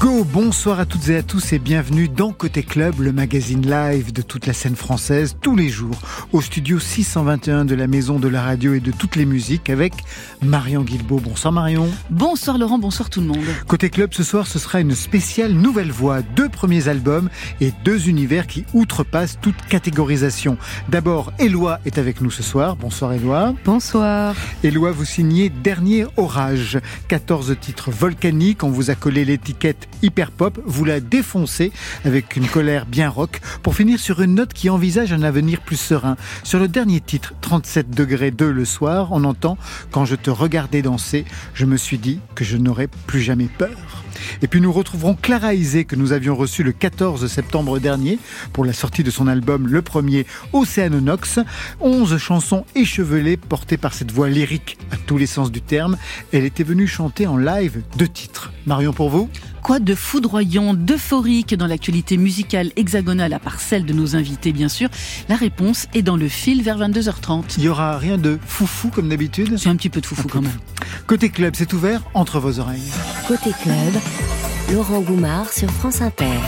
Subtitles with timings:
[0.00, 0.18] Go.
[0.24, 4.20] Bonsoir à toutes et à tous et bienvenue dans Côté Club, le magazine live de
[4.20, 5.96] toute la scène française, tous les jours,
[6.32, 9.92] au studio 621 de la Maison de la Radio et de toutes les musiques avec
[10.42, 11.20] Marion Guilbeault.
[11.20, 11.88] Bonsoir Marion.
[12.10, 13.44] Bonsoir Laurent, bonsoir tout le monde.
[13.66, 18.08] Côté Club, ce soir, ce sera une spéciale Nouvelle Voix, deux premiers albums et deux
[18.08, 20.58] univers qui outrepassent toute catégorisation.
[20.88, 22.76] D'abord, Éloi est avec nous ce soir.
[22.76, 23.54] Bonsoir Éloi.
[23.64, 24.34] Bonsoir.
[24.62, 26.78] Éloi, vous signez Dernier Orage,
[27.08, 31.72] 14 titres volcaniques, on vous a collé l'étiquette hyper pop, vous la défoncez
[32.04, 35.76] avec une colère bien rock pour finir sur une note qui envisage un avenir plus
[35.76, 36.16] serein.
[36.44, 39.58] Sur le dernier titre, 37 degrés 2 le soir, on entend
[39.90, 41.24] Quand je te regardais danser,
[41.54, 44.04] je me suis dit que je n'aurais plus jamais peur.
[44.42, 48.18] Et puis nous retrouverons Clara Isé que nous avions reçu le 14 septembre dernier
[48.52, 51.40] pour la sortie de son album le premier Océanonox.
[51.80, 55.96] 11 chansons échevelées portées par cette voix lyrique à tous les sens du terme.
[56.32, 58.52] Elle était venue chanter en live deux titres.
[58.66, 59.28] Marion pour vous?
[59.68, 64.70] Quoi de foudroyant, d'euphorique dans l'actualité musicale hexagonale à part celle de nos invités bien
[64.70, 64.88] sûr
[65.28, 67.56] La réponse est dans le fil vers 22h30.
[67.58, 70.40] Il y aura rien de foufou comme d'habitude C'est un petit peu de foufou quand
[70.40, 70.58] même.
[71.06, 72.90] Côté club, c'est ouvert entre vos oreilles.
[73.26, 73.92] Côté club,
[74.72, 76.38] Laurent Goumard sur France Inter.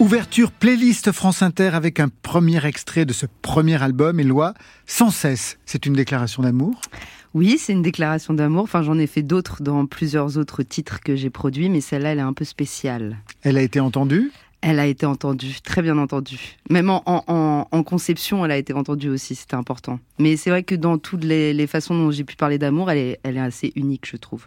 [0.00, 4.52] Ouverture playlist France Inter avec un premier extrait de ce premier album, Éloi,
[4.84, 5.56] Sans cesse.
[5.64, 6.78] C'est une déclaration d'amour
[7.34, 8.62] oui, c'est une déclaration d'amour.
[8.64, 12.18] Enfin, j'en ai fait d'autres dans plusieurs autres titres que j'ai produits, mais celle-là, elle
[12.18, 13.18] est un peu spéciale.
[13.42, 14.30] Elle a été entendue?
[14.60, 16.56] Elle a été entendue, très bien entendue.
[16.70, 19.98] Même en, en, en conception, elle a été entendue aussi, c'était important.
[20.20, 22.98] Mais c'est vrai que dans toutes les, les façons dont j'ai pu parler d'amour, elle
[22.98, 24.46] est, elle est assez unique, je trouve.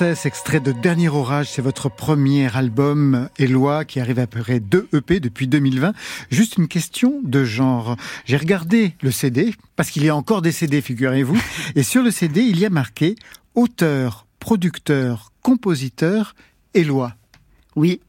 [0.00, 5.48] Extrait de Dernier Orage, c'est votre premier album, Éloi, qui arrive après deux EP depuis
[5.48, 5.92] 2020.
[6.30, 7.96] Juste une question de genre.
[8.24, 11.36] J'ai regardé le CD, parce qu'il y a encore des CD, figurez-vous,
[11.74, 13.16] et sur le CD, il y a marqué
[13.56, 16.36] auteur, producteur, compositeur,
[16.74, 17.14] Éloi.
[17.74, 18.00] Oui.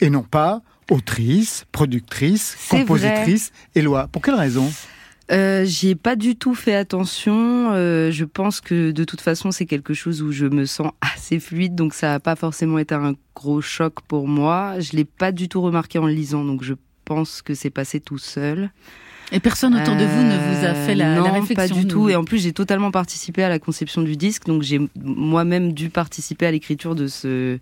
[0.00, 4.06] Et non pas autrice, productrice, compositrice, Éloi.
[4.12, 4.70] Pour quelle raison?
[5.32, 7.72] Euh, J'y ai pas du tout fait attention.
[7.72, 11.40] Euh, je pense que de toute façon, c'est quelque chose où je me sens assez
[11.40, 14.78] fluide, donc ça n'a pas forcément été un gros choc pour moi.
[14.80, 16.74] Je l'ai pas du tout remarqué en le lisant, donc je
[17.04, 18.70] pense que c'est passé tout seul.
[19.32, 21.82] Et personne autour de vous ne vous a fait la, Euh, non, la réflexion pas
[21.82, 22.08] du tout.
[22.08, 25.90] Et en plus, j'ai totalement participé à la conception du disque, donc j'ai moi-même dû
[25.90, 27.58] participer à l'écriture de ce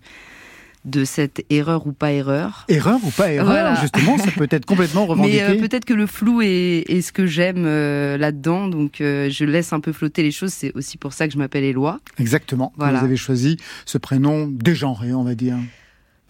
[0.85, 2.65] de cette erreur ou pas erreur.
[2.69, 3.75] Erreur ou pas erreur Voilà.
[3.81, 5.43] Justement, ça peut être complètement revendiqué.
[5.47, 9.29] Mais euh, peut-être que le flou est, est ce que j'aime euh, là-dedans, donc euh,
[9.29, 10.53] je laisse un peu flotter les choses.
[10.53, 11.99] C'est aussi pour ça que je m'appelle Éloi.
[12.19, 12.71] Exactement.
[12.77, 12.99] Voilà.
[12.99, 15.57] Vous avez choisi ce prénom dégenré, on va dire.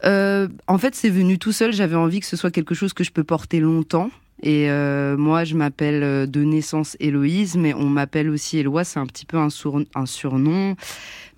[0.03, 1.73] Euh, en fait, c'est venu tout seul.
[1.73, 4.09] J'avais envie que ce soit quelque chose que je peux porter longtemps.
[4.43, 8.83] Et euh, moi, je m'appelle euh, de naissance Héloïse, mais on m'appelle aussi Éloi.
[8.83, 9.49] C'est un petit peu un,
[10.05, 10.75] surnom.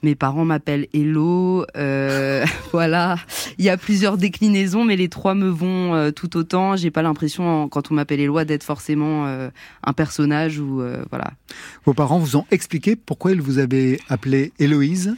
[0.03, 1.65] Mes parents m'appellent Hello.
[1.75, 3.17] Euh, voilà.
[3.57, 6.75] Il y a plusieurs déclinaisons, mais les trois me vont euh, tout autant.
[6.75, 9.49] J'ai pas l'impression, quand on m'appelle Éloi, d'être forcément euh,
[9.83, 11.31] un personnage ou voilà.
[11.85, 15.15] Vos parents vous ont expliqué pourquoi ils vous avaient appelé Héloïse?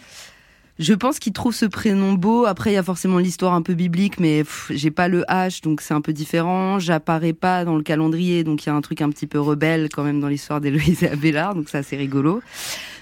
[0.79, 2.45] Je pense qu'il trouve ce prénom beau.
[2.45, 5.81] Après, il y a forcément l'histoire un peu biblique, mais j'ai pas le H, donc
[5.81, 6.79] c'est un peu différent.
[6.79, 9.89] J'apparais pas dans le calendrier, donc il y a un truc un petit peu rebelle
[9.91, 12.41] quand même dans l'histoire d'Héloïse et Abélard, donc ça c'est rigolo.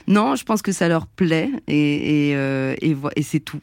[0.08, 3.60] Non, je pense que ça leur plaît et, et, euh, et c'est tout.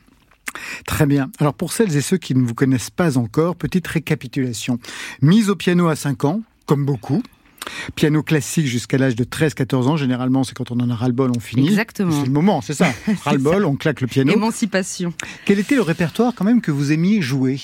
[0.86, 1.30] Très bien.
[1.40, 4.78] Alors pour celles et ceux qui ne vous connaissent pas encore, petite récapitulation.
[5.22, 7.22] Mise au piano à 5 ans, comme beaucoup.
[7.94, 9.96] Piano classique jusqu'à l'âge de 13-14 ans.
[9.96, 11.68] Généralement, c'est quand on en a ras-le-bol, on finit.
[11.68, 12.12] Exactement.
[12.12, 12.92] C'est le moment, c'est ça.
[13.24, 14.32] Ras-le-bol, on claque le piano.
[14.32, 15.12] Émancipation.
[15.44, 17.60] Quel était le répertoire quand même que vous aimiez jouer?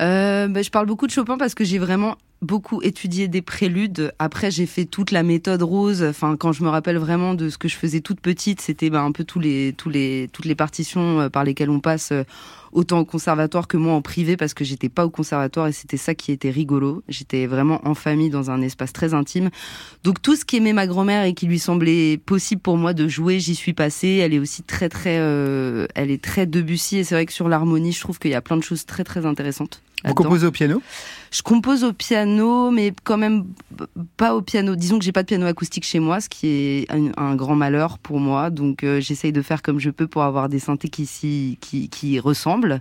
[0.00, 4.12] Euh, bah, je parle beaucoup de Chopin parce que j'ai vraiment beaucoup étudié des préludes.
[4.18, 6.02] Après, j'ai fait toute la méthode rose.
[6.02, 9.02] Enfin, quand je me rappelle vraiment de ce que je faisais toute petite, c'était bah,
[9.02, 12.24] un peu tous les, tous les, toutes les partitions euh, par lesquelles on passe, euh,
[12.72, 15.98] autant au conservatoire que moi en privé, parce que j'étais pas au conservatoire et c'était
[15.98, 17.02] ça qui était rigolo.
[17.08, 19.50] J'étais vraiment en famille dans un espace très intime.
[20.02, 23.38] Donc tout ce qu'aimait ma grand-mère et qui lui semblait possible pour moi de jouer,
[23.38, 24.20] j'y suis passée.
[24.22, 27.48] Elle est aussi très très, euh, elle est très Debussy et c'est vrai que sur
[27.48, 29.82] l'harmonie, je trouve qu'il y a plein de choses très très intéressantes.
[30.04, 30.82] Vous composez au piano?
[31.30, 33.44] Je compose au piano, mais quand même
[34.16, 34.74] pas au piano.
[34.74, 37.54] Disons que j'ai pas de piano acoustique chez moi, ce qui est un, un grand
[37.54, 38.50] malheur pour moi.
[38.50, 41.88] Donc euh, j'essaye de faire comme je peux pour avoir des synthés qui, s'y- qui,
[41.88, 42.80] qui ressemblent.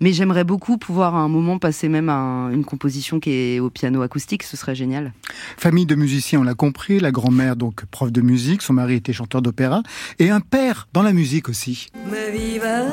[0.00, 3.60] Mais j'aimerais beaucoup pouvoir à un moment passer même à un- une composition qui est
[3.60, 5.12] au piano acoustique, ce serait génial.
[5.56, 6.98] Famille de musiciens, on l'a compris.
[7.00, 8.62] La grand-mère, donc prof de musique.
[8.62, 9.82] Son mari était chanteur d'opéra.
[10.18, 11.88] Et un père dans la musique aussi.
[12.10, 12.86] Mais viva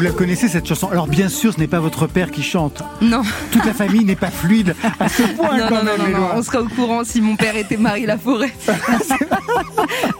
[0.00, 0.88] Vous la connaissez cette chanson?
[0.88, 2.82] Alors bien sûr, ce n'est pas votre père qui chante.
[3.02, 3.20] Non,
[3.52, 5.98] Toute la famille n'est pas fluide à ce point non, quand non, non, même.
[5.98, 6.32] non, non, Éloi.
[6.36, 8.50] on serait au courant si mon père était Marie Laforêt.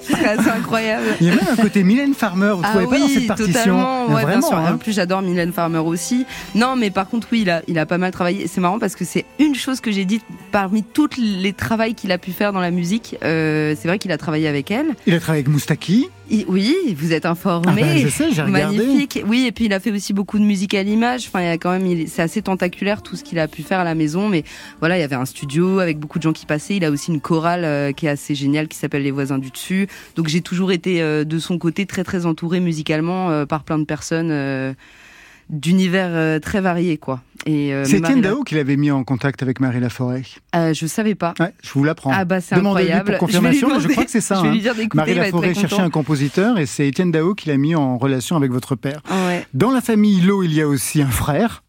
[0.03, 1.06] Ce serait assez incroyable.
[1.23, 3.55] Il y a même un côté Mylène Farmer, vous ne trouvez pas dans cette partition?
[3.56, 4.03] Ah totalement.
[4.09, 4.56] Ouais, bien Vraiment, sûr.
[4.59, 4.73] hein.
[4.75, 6.26] En plus, j'adore Mylène Farmer aussi.
[6.55, 8.49] Non, mais par contre, oui, il a, il a pas mal travaillé.
[8.49, 12.12] C'est marrant parce que c'est une chose que j'ai dite parmi toutes les travails qu'il
[12.12, 13.17] a pu faire dans la musique.
[13.25, 14.88] Euh, c'est vrai qu'il a travaillé avec elle.
[15.06, 16.11] Il a travaillé avec Moustaki.
[16.31, 17.82] Il- oui, vous êtes Ah informé.
[17.82, 18.79] ben, je sais, j'ai regardé.
[18.79, 19.23] Magnifique.
[19.26, 21.26] Oui, et puis il a fait aussi beaucoup de musique à l'image.
[21.26, 23.81] Enfin, il y a quand même, c'est assez tentaculaire tout ce qu'il a pu faire
[23.81, 24.28] à la maison.
[24.28, 24.45] Mais
[24.78, 26.76] voilà, il y avait un studio avec beaucoup de gens qui passaient.
[26.76, 29.50] Il a aussi une chorale euh, qui est assez géniale qui s'appelle Les Voisins du
[29.50, 29.88] Dessus.
[30.16, 33.78] Donc j'ai toujours été euh, de son côté très très entourée musicalement euh, par plein
[33.78, 34.73] de personnes euh,
[35.50, 37.21] d'univers euh, très variés, quoi.
[37.49, 40.23] Euh, C'est Étienne Dao qui l'avait mis en contact avec Marie Laforêt.
[40.54, 41.35] Euh, je savais pas.
[41.40, 42.11] Ouais, je vous l'apprends.
[42.14, 43.12] Ah bah c'est incroyable.
[43.12, 43.92] pour confirmation, je, demander.
[43.95, 44.37] crois que c'est ça.
[44.37, 44.52] Je vais hein.
[44.52, 44.97] lui dire d'écouter.
[44.97, 48.52] Marie Laforêt cherchait un compositeur et c'est Étienne Dao qui l'a mis en relation avec
[48.52, 49.00] votre père.
[49.11, 49.47] Ouais.
[49.54, 51.62] Dans la famille Lo, il y a aussi un frère,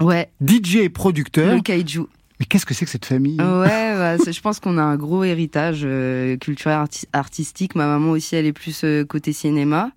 [0.00, 0.28] Ouais.
[0.44, 1.54] DJ et producteur.
[1.54, 2.00] Le kaiju.
[2.40, 3.36] Mais qu'est-ce que c'est que cette famille?
[3.40, 7.76] Ouais, bah, je pense qu'on a un gros héritage euh, culturel arti- artistique.
[7.76, 9.92] Ma maman aussi, elle est plus côté cinéma.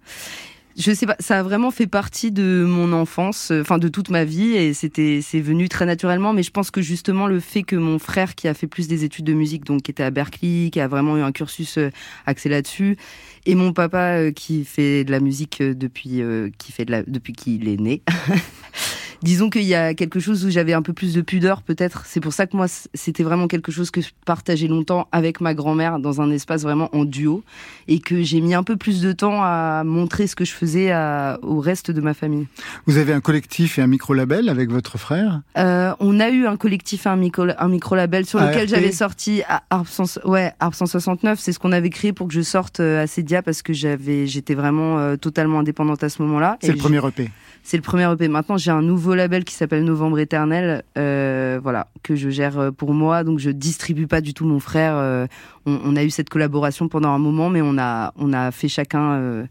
[0.78, 4.10] Je sais pas, ça a vraiment fait partie de mon enfance, euh, enfin de toute
[4.10, 6.34] ma vie, et c'était, c'est venu très naturellement.
[6.34, 9.06] Mais je pense que justement le fait que mon frère, qui a fait plus des
[9.06, 11.92] études de musique, donc qui était à Berkeley, qui a vraiment eu un cursus euh,
[12.26, 12.98] axé là-dessus,
[13.46, 17.04] et mon papa euh, qui fait de la musique depuis, euh, qui fait de la,
[17.04, 18.02] depuis qu'il est né.
[19.22, 22.06] disons qu'il y a quelque chose où j'avais un peu plus de pudeur peut-être.
[22.06, 25.54] C'est pour ça que moi c'était vraiment quelque chose que je partageais longtemps avec ma
[25.54, 27.44] grand-mère dans un espace vraiment en duo
[27.88, 30.92] et que j'ai mis un peu plus de temps à montrer ce que je faisais
[30.92, 32.48] à, au reste de ma famille.
[32.86, 35.42] Vous avez un collectif et un micro-label avec votre frère?
[35.58, 39.42] Euh, On a eu un collectif et un micro, un micro-label sur lequel j'avais sorti
[39.70, 39.88] Arp,
[40.26, 41.40] ouais, Arp 169.
[41.40, 44.28] C'est ce qu'on avait créé pour que je sorte euh, à Cedia parce que j'avais,
[44.28, 46.58] j'étais vraiment euh, totalement indépendante à ce moment-là.
[46.62, 47.30] C'est le premier EP.
[47.68, 48.28] C'est le premier EP.
[48.28, 52.70] Maintenant, j'ai un nouveau label qui s'appelle Novembre Éternel, euh, voilà, que je gère euh,
[52.72, 53.24] pour moi.
[53.24, 54.94] Donc, je distribue pas du tout mon frère.
[54.96, 55.26] Euh,
[55.66, 58.68] on, on, a eu cette collaboration pendant un moment, mais on a, on a fait
[58.68, 59.46] chacun euh,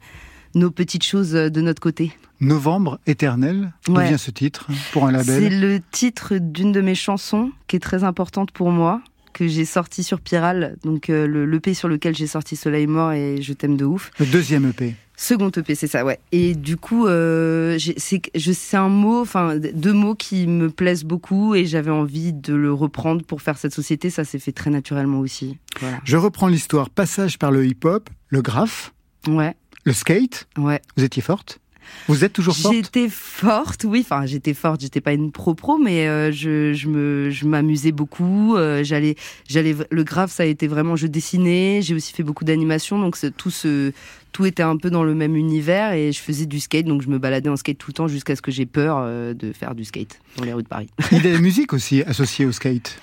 [0.55, 2.13] nos petites choses de notre côté.
[2.41, 4.07] Novembre Éternel, d'où Ouais.
[4.07, 7.81] vient ce titre pour un C'est label le titre d'une de mes chansons qui est
[7.81, 9.01] très importante pour moi,
[9.33, 13.11] que j'ai sorti sur Piral, donc euh, le l'EP sur lequel j'ai sorti Soleil mort
[13.13, 14.13] et Je t'aime de ouf.
[14.21, 14.95] Le deuxième EP.
[15.17, 16.19] Second EP, c'est ça, ouais.
[16.33, 21.67] Et du coup, euh, c'est un mot, enfin deux mots qui me plaisent beaucoup et
[21.67, 24.11] j'avais envie de le reprendre pour faire cette société.
[24.11, 25.59] Ça s'est fait très naturellement aussi.
[25.81, 25.99] Voilà.
[26.05, 26.91] Je reprends l'histoire.
[26.91, 28.93] Passage par le hip-hop, le graphe,
[29.29, 29.55] Ouais,
[29.85, 30.47] le skate.
[30.59, 30.83] ouais.
[30.97, 31.61] Vous étiez forte?
[32.09, 32.75] Vous êtes toujours forte?
[32.75, 34.01] J'étais forte, oui.
[34.05, 34.81] Enfin, j'étais forte.
[34.81, 38.57] J'étais pas une pro pro, mais euh, je, je me, je m'amusais beaucoup.
[38.57, 39.17] euh, j'allais,
[39.49, 39.75] j'allais.
[39.91, 40.97] Le graphe, ça a été vraiment.
[40.97, 41.81] Je dessinais.
[41.83, 43.93] J'ai aussi fait beaucoup d'animation, donc c'est- tout ce,
[44.33, 46.87] tout était un peu dans le même univers et je faisais du skate.
[46.87, 49.33] Donc je me baladais en skate tout le temps jusqu'à ce que j'ai peur euh,
[49.35, 50.89] de faire du skate dans les rues de Paris.
[51.13, 52.99] Il y a la musique aussi associée au skate?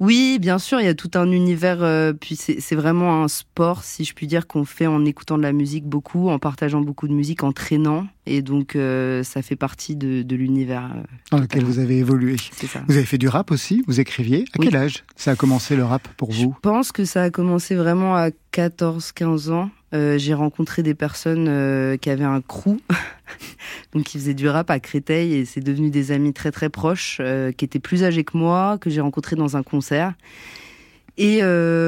[0.00, 1.82] Oui, bien sûr, il y a tout un univers.
[1.82, 5.42] euh, puis c'est vraiment un sport, si je puis dire, qu'on fait en écoutant de
[5.42, 8.06] la musique beaucoup, en partageant beaucoup de musique, en traînant.
[8.26, 10.90] Et donc, euh, ça fait partie de, de l'univers.
[10.96, 12.36] euh, dans lequel vous avez évolué.
[12.38, 12.82] ça.
[12.88, 14.44] Vous avez fait du rap aussi, vous écriviez.
[14.54, 14.68] À Oui.
[14.70, 16.56] quel âge ça a commencé le rap pour Je vous?
[16.62, 19.70] pense que ça a commencé vraiment à 14-15 ans.
[19.94, 22.78] Euh, j'ai rencontré des personnes euh, qui avaient un crew,
[23.92, 27.18] donc qui faisaient du rap à Créteil, et c'est devenu des amis très très proches,
[27.20, 30.14] euh, qui étaient plus âgés que moi, que j'ai rencontrés dans un concert.
[31.16, 31.42] Et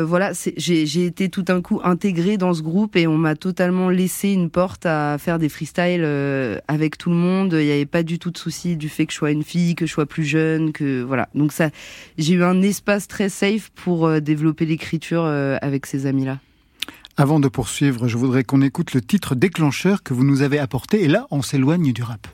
[0.04, 4.28] voilà, j'ai été tout d'un coup intégrée dans ce groupe et on m'a totalement laissé
[4.28, 6.04] une porte à faire des freestyles
[6.68, 7.52] avec tout le monde.
[7.54, 9.74] Il n'y avait pas du tout de souci du fait que je sois une fille,
[9.74, 11.28] que je sois plus jeune, que voilà.
[11.34, 11.70] Donc ça,
[12.18, 16.38] j'ai eu un espace très safe pour développer l'écriture avec ces amis-là.
[17.18, 21.02] Avant de poursuivre, je voudrais qu'on écoute le titre déclencheur que vous nous avez apporté.
[21.02, 22.26] Et là, on s'éloigne du rap.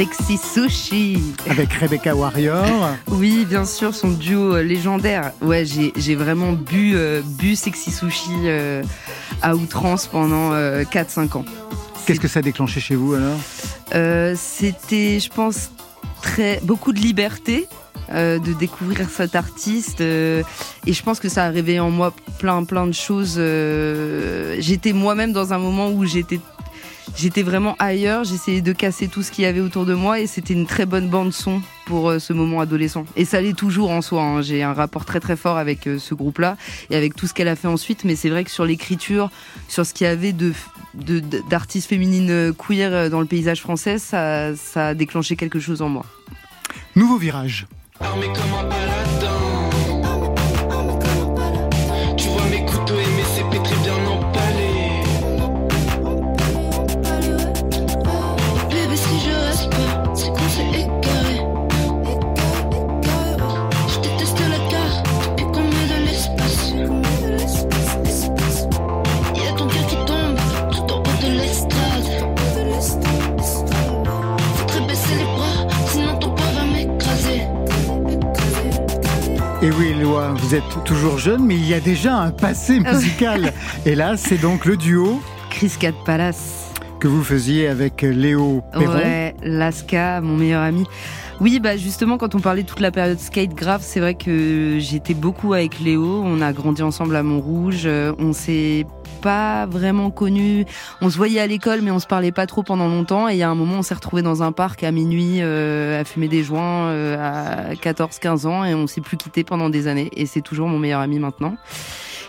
[0.00, 1.18] Sexy Sushi.
[1.50, 2.64] Avec Rebecca Warrior.
[3.08, 5.32] Oui, bien sûr, son duo euh, légendaire.
[5.42, 8.82] Ouais, j'ai vraiment bu euh, bu Sexy Sushi euh,
[9.42, 11.44] à outrance pendant euh, 4-5 ans.
[12.06, 13.36] Qu'est-ce que ça a déclenché chez vous alors?
[14.38, 15.70] C'était, je pense,
[16.22, 17.68] très beaucoup de liberté.
[18.12, 20.42] euh, de découvrir cet artiste euh,
[20.86, 24.92] et je pense que ça a réveillé en moi plein plein de choses euh, j'étais
[24.92, 26.40] moi-même dans un moment où j'étais
[27.16, 30.26] j'étais vraiment ailleurs j'essayais de casser tout ce qu'il y avait autour de moi et
[30.26, 33.90] c'était une très bonne bande son pour euh, ce moment adolescent et ça l'est toujours
[33.90, 34.42] en soi hein.
[34.42, 36.56] j'ai un rapport très très fort avec euh, ce groupe là
[36.90, 39.30] et avec tout ce qu'elle a fait ensuite mais c'est vrai que sur l'écriture
[39.68, 40.52] sur ce qu'il y avait de
[41.48, 45.88] d'artistes féminines euh, queer dans le paysage français, ça, ça a déclenché quelque chose en
[45.88, 46.04] moi.
[46.96, 47.66] Nouveau virage.
[48.00, 49.39] Armé comme un paladin.
[79.80, 83.54] Oui, Éloi, vous êtes toujours jeune, mais il y a déjà un passé musical.
[83.86, 86.70] Et là, c'est donc le duo Chris Cat Palace.
[87.00, 88.92] que vous faisiez avec Léo Perron.
[88.96, 90.84] Ouais, Laska, mon meilleur ami.
[91.40, 94.76] Oui, bah justement, quand on parlait de toute la période skate grave, c'est vrai que
[94.78, 96.20] j'étais beaucoup avec Léo.
[96.22, 97.84] On a grandi ensemble à Montrouge.
[97.86, 98.84] euh, On s'est
[99.20, 100.66] pas vraiment connus.
[101.00, 103.28] On se voyait à l'école, mais on se parlait pas trop pendant longtemps.
[103.28, 106.00] Et il y a un moment, on s'est retrouvés dans un parc à minuit euh,
[106.00, 109.86] à fumer des joints euh, à 14-15 ans et on s'est plus quitté pendant des
[109.86, 110.10] années.
[110.16, 111.56] Et c'est toujours mon meilleur ami maintenant.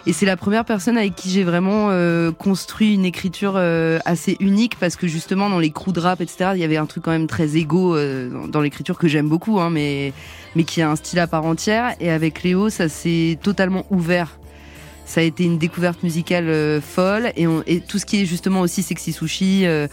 [0.08, 4.36] Et c'est la première personne avec qui j'ai vraiment euh, construit une écriture euh, assez
[4.40, 7.04] unique parce que justement dans les crews de rap, etc., il y avait un truc
[7.04, 10.14] quand même très égo euh, dans, l'écriture que j'aime beaucoup, hein, mais,
[10.56, 11.96] mais qui a un style à part entière.
[12.00, 14.41] Et avec Léo, ça s'est totalement ouvert.
[15.06, 18.26] Ça a été une découverte musicale euh, folle et, on- et tout ce qui est
[18.26, 19.88] justement aussi Sexy Sushi, euh,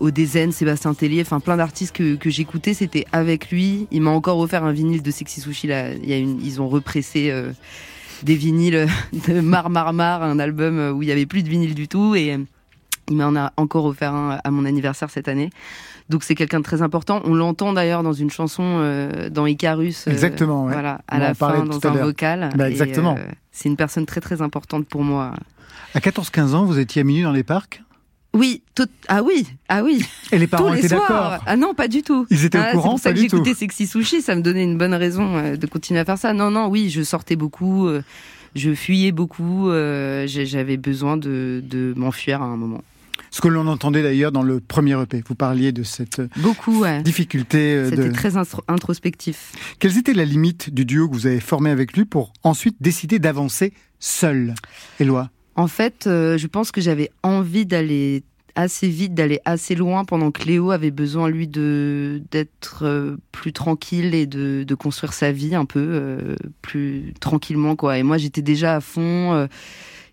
[0.00, 3.86] Odezen, Sébastien Tellier, enfin plein d'artistes que, que j'écoutais, c'était avec lui.
[3.92, 5.68] Il m'a encore offert un vinyle de Sexy Sushi.
[5.68, 7.52] Là, il y a une, ils ont repressé euh,
[8.24, 8.88] des vinyles
[9.28, 12.16] de Mar Mar Mar, un album où il y avait plus de vinyle du tout
[12.16, 12.38] et euh,
[13.10, 15.50] il m'en a encore offert un à mon anniversaire cette année.
[16.10, 17.22] Donc c'est quelqu'un de très important.
[17.24, 20.06] On l'entend d'ailleurs dans une chanson euh, dans Icarus.
[20.06, 20.72] euh, Exactement, ouais.
[20.72, 22.50] Voilà, On à la en parlait fin dans un vocal.
[22.56, 23.16] Bah, exactement.
[23.18, 25.32] euh, c'est une personne très très importante pour moi.
[25.94, 27.82] À 14-15 ans, vous étiez à minuit dans les parcs?
[28.34, 28.88] Oui, tout...
[29.08, 30.04] ah oui, ah oui.
[30.32, 31.38] et les parents Tous les étaient d'accord?
[31.46, 32.26] Ah non, pas du tout.
[32.30, 33.36] Ils étaient Ah, au courant, pour ça pas que du tout?
[33.36, 36.32] j'écoutais Sexy Sushi, ça me donnait une bonne raison de continuer à faire ça.
[36.32, 37.88] Non, non, oui, je sortais beaucoup,
[38.56, 39.70] je fuyais beaucoup,
[40.26, 42.82] j'avais besoin de, de m'enfuir à un moment.
[43.34, 45.24] Ce que l'on entendait d'ailleurs dans le premier EP.
[45.26, 47.02] Vous parliez de cette euh, Beaucoup, ouais.
[47.02, 48.12] difficulté euh, C'était de...
[48.12, 48.34] très
[48.68, 49.50] introspectif.
[49.80, 53.18] Quelles étaient la limite du duo que vous avez formé avec lui pour ensuite décider
[53.18, 54.54] d'avancer seul
[55.00, 55.30] Éloi?
[55.56, 58.22] En fait, euh, je pense que j'avais envie d'aller
[58.54, 63.52] assez vite, d'aller assez loin pendant que Léo avait besoin, lui, de d'être euh, plus
[63.52, 67.98] tranquille et de, de construire sa vie un peu euh, plus tranquillement, quoi.
[67.98, 69.48] Et moi, j'étais déjà à fond.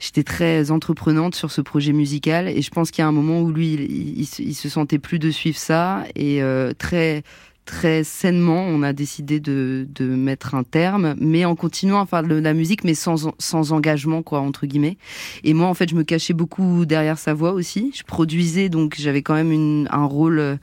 [0.02, 3.42] J'étais très entreprenante sur ce projet musical et je pense qu'il y a un moment
[3.42, 7.22] où lui, il, il se- il se sentait plus de suivre ça et euh, très
[7.64, 12.24] très sainement, on a décidé de, de mettre un terme, mais en continuant à faire
[12.24, 14.98] de la musique, mais sans, sans engagement, quoi, entre guillemets.
[15.44, 17.92] Et moi, en fait, je me cachais beaucoup derrière sa voix aussi.
[17.96, 20.56] Je produisais, donc j'avais quand même une, un rôle euh,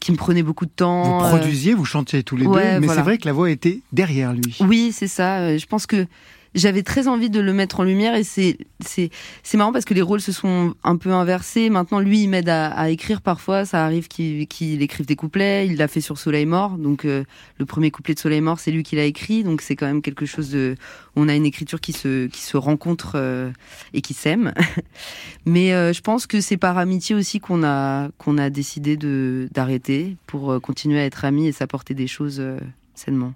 [0.00, 1.18] qui me prenait beaucoup de temps.
[1.20, 2.94] Vous euh, produisiez, vous chantiez tous les ouais, deux, mais voilà.
[3.02, 4.56] c'est vrai que la voix était derrière lui.
[4.60, 5.40] Oui, c'est ça.
[5.40, 6.06] Euh, Je pense que
[6.54, 9.10] j'avais très envie de le mettre en lumière et c'est c'est
[9.42, 11.70] c'est marrant parce que les rôles se sont un peu inversés.
[11.70, 13.64] Maintenant, lui, il m'aide à, à écrire parfois.
[13.64, 15.66] Ça arrive qu'il qu'il écrive des couplets.
[15.66, 16.78] Il l'a fait sur Soleil mort.
[16.78, 17.24] Donc euh,
[17.58, 19.44] le premier couplet de Soleil mort, c'est lui qui l'a écrit.
[19.44, 20.76] Donc c'est quand même quelque chose de.
[21.16, 23.50] On a une écriture qui se qui se rencontre euh,
[23.94, 24.52] et qui s'aime.
[25.46, 29.48] Mais euh, je pense que c'est par amitié aussi qu'on a qu'on a décidé de
[29.52, 32.58] d'arrêter pour euh, continuer à être amis et s'apporter des choses euh,
[32.94, 33.34] sainement.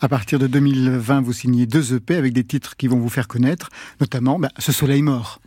[0.00, 3.28] À partir de 2020, vous signez deux EP avec des titres qui vont vous faire
[3.28, 3.68] connaître,
[4.00, 5.40] notamment bah, Ce soleil mort.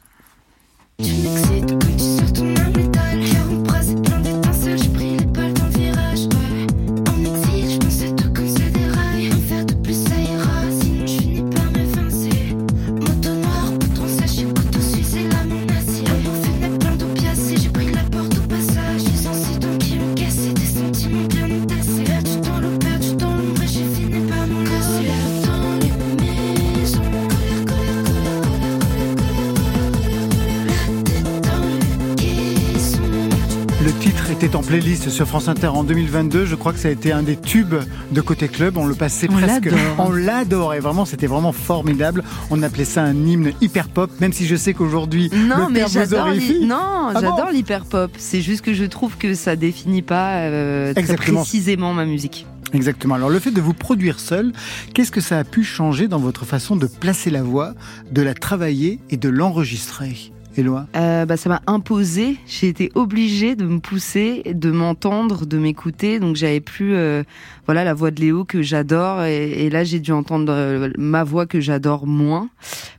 [34.96, 36.46] Sur France Inter en 2022.
[36.46, 37.75] Je crois que ça a été un des tubes
[38.12, 38.77] de Côté Club.
[38.77, 39.70] On le passait On presque.
[39.98, 40.79] On l'adorait.
[40.79, 42.24] Vraiment, c'était vraiment formidable.
[42.50, 45.84] On appelait ça un hymne hyper pop, même si je sais qu'aujourd'hui, Non, le mais
[45.88, 46.27] j'adore
[46.62, 48.12] non, bon j'adore l'hyper pop.
[48.18, 52.48] C'est juste que je trouve que ça définit pas euh, très précisément ma musique.
[52.74, 53.16] Exactement.
[53.16, 54.51] Alors, le fait de vous produire seul,
[54.94, 57.74] qu'est-ce que ça a pu changer dans votre façon de placer la voix,
[58.12, 60.31] de la travailler et de l'enregistrer?
[60.57, 62.37] Éloi Euh, bah, ça m'a imposé.
[62.48, 66.20] J'ai été obligée de me pousser, de m'entendre, de m'écouter.
[66.20, 67.24] Donc j'avais plus, euh,
[67.65, 69.24] voilà, la voix de Léo que j'adore.
[69.24, 72.50] Et, et là, j'ai dû entendre euh, ma voix que j'adore moins,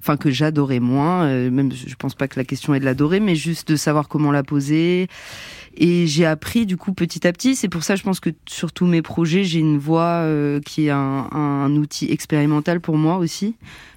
[0.00, 1.24] enfin que j'adorais moins.
[1.24, 4.08] Euh, même, je pense pas que la question est de l'adorer, mais juste de savoir
[4.08, 5.08] comment la poser.
[5.76, 7.54] Et j'ai appris du coup petit à petit.
[7.54, 10.86] C'est pour ça, je pense que sur tous mes projets, j'ai une voix euh, qui
[10.86, 13.56] est un, outil expérimental pour moi aussi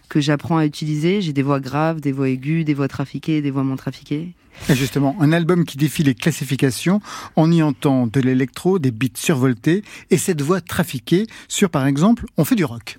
[0.10, 1.22] que j'apprends à utiliser.
[1.22, 4.34] J'ai des voix graves, des voix aiguës, des voix trafiquées, des voix moins trafiquées.
[4.70, 7.00] Justement, un album qui défie les classifications,
[7.36, 12.26] on y entend de l'électro, des beats survoltés et cette voix trafiquée sur, par exemple,
[12.38, 12.98] On fait du rock.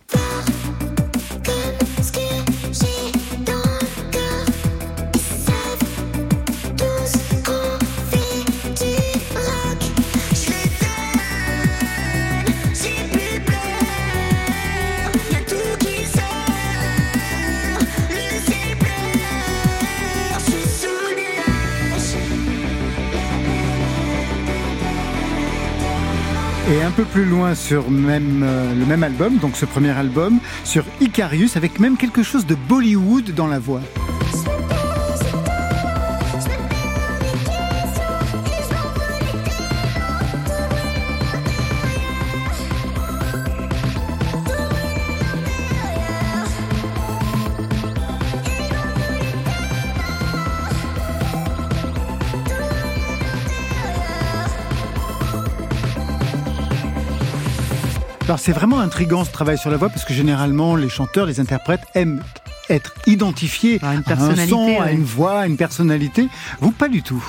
[27.04, 31.80] Plus loin sur même, euh, le même album, donc ce premier album, sur Icarius, avec
[31.80, 33.80] même quelque chose de Bollywood dans la voix.
[58.40, 61.82] C'est vraiment intriguant ce travail sur la voix parce que généralement les chanteurs, les interprètes
[61.94, 62.22] aiment
[62.70, 66.26] être identifiés À une à un son, à une voix, à une personnalité.
[66.60, 67.22] Vous pas du tout.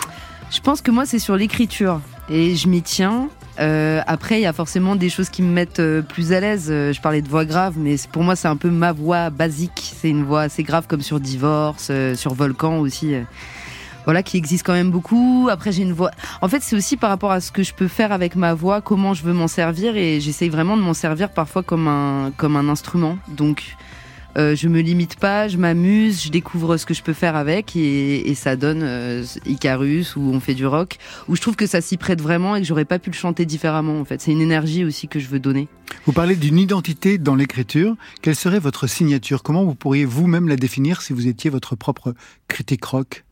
[0.52, 2.00] Je pense que moi, c'est sur l'écriture.
[2.30, 3.28] Et je m'y tiens.
[3.60, 6.68] Euh, après, il y a forcément des choses qui me mettent euh, plus à l'aise.
[6.70, 9.94] Euh, je parlais de voix grave, mais pour moi, c'est un peu ma voix basique.
[10.00, 13.16] C'est une voix assez grave, comme sur Divorce, sur Volcan aussi.
[14.06, 15.48] Voilà, qui existe quand même beaucoup.
[15.52, 16.12] Après, j'ai une voix.
[16.42, 18.82] En fait, c'est aussi par rapport à ce que je peux faire avec ma voix,
[18.82, 22.56] comment je veux m'en servir, et j'essaye vraiment de m'en servir parfois comme un comme
[22.56, 23.18] un instrument.
[23.28, 23.76] Donc,
[24.38, 27.76] euh, je me limite pas, je m'amuse, je découvre ce que je peux faire avec,
[27.76, 31.68] et, et ça donne euh, Icarus où on fait du rock, où je trouve que
[31.68, 34.00] ça s'y prête vraiment et que j'aurais pas pu le chanter différemment.
[34.00, 35.68] En fait, c'est une énergie aussi que je veux donner.
[36.06, 37.98] Vous parlez d'une identité dans l'écriture.
[38.22, 39.44] Quelle serait votre signature?
[39.44, 42.14] Comment vous pourriez vous-même la définir si vous étiez votre propre
[42.48, 43.26] critique rock?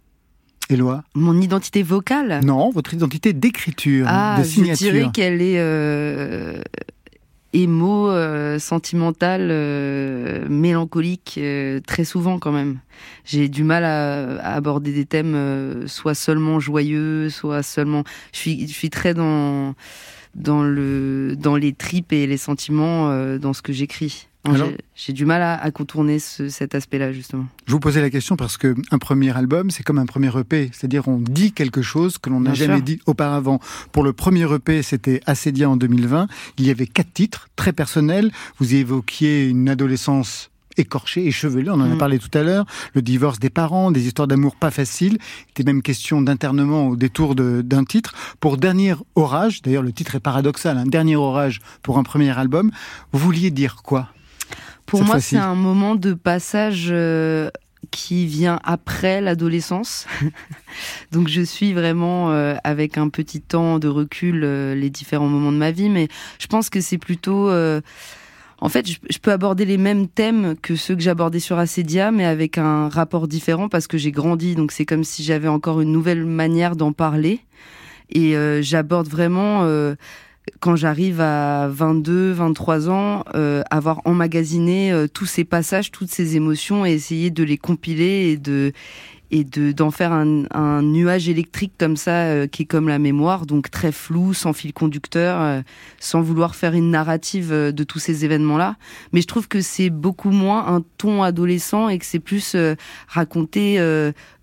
[0.70, 2.42] Éloi Mon identité vocale.
[2.44, 4.92] Non, votre identité d'écriture, Ah, de je signature.
[4.92, 6.62] dirais qu'elle est euh,
[7.54, 11.40] émo, euh, sentimentale, euh, mélancolique,
[11.88, 12.80] très souvent quand même.
[13.26, 18.04] J'ai du mal à, à aborder des thèmes soit seulement joyeux, soit seulement.
[18.34, 19.74] Je suis, je suis très dans
[20.36, 24.28] dans le dans les tripes et les sentiments dans ce que j'écris.
[24.96, 27.46] J'ai- du mal à, à contourner ce- cet aspect-là justement.
[27.68, 30.70] Je vous posais la question parce que un premier album, c'est comme un premier EP,
[30.74, 32.84] c'est-à-dire on dit quelque chose que l'on n'a jamais sûr.
[32.84, 33.60] dit auparavant.
[33.92, 36.28] Pour le premier EP, c'était Assédia en 2020.
[36.58, 38.32] Il y avait quatre titres très personnels.
[38.60, 41.98] Vous y évoquiez une adolescence écorchée, échevelée, on en a Mm.
[41.98, 45.18] parlé tout à l'heure, le divorce des parents, des histoires d'amour pas faciles.
[45.48, 48.14] Il était même question d'internement au détour d'un titre.
[48.40, 52.72] Pour Dernier Orage, d'ailleurs le titre est paradoxal, un Dernier Orage pour un premier album,
[53.12, 54.08] vous vouliez dire quoi?
[54.90, 57.50] Pour moi, c'est un moment de passage euh,
[57.92, 60.06] qui vient après l'adolescence.
[61.12, 65.52] Donc, je suis vraiment euh, avec un petit temps de recul euh, les différents moments
[65.52, 66.08] de ma vie, mais
[66.40, 67.50] je pense que c'est plutôt.
[67.50, 67.82] euh,
[68.62, 72.12] en fait, je, je peux aborder les mêmes thèmes que ceux que j'abordais sur Assedia,
[72.12, 74.56] mais avec un rapport différent parce que j'ai grandi.
[74.56, 77.40] Donc, c'est comme si j'avais encore une nouvelle manière d'en parler.
[78.10, 79.64] Et euh, j'aborde vraiment.
[80.60, 86.36] Quand j'arrive à 22, 23 ans, euh, avoir emmagasiné euh, tous ces passages, toutes ces
[86.36, 88.74] émotions et essayer de les compiler et de
[89.32, 93.46] et de d'en faire un, nuage électrique comme ça euh, qui est comme la mémoire,
[93.46, 95.62] donc très flou, sans fil conducteur,
[96.00, 98.76] sans vouloir faire une narrative de tous ces événements-là.
[99.14, 102.56] Mais je trouve que c'est beaucoup moins un ton adolescent et que c'est plus
[103.08, 103.78] raconter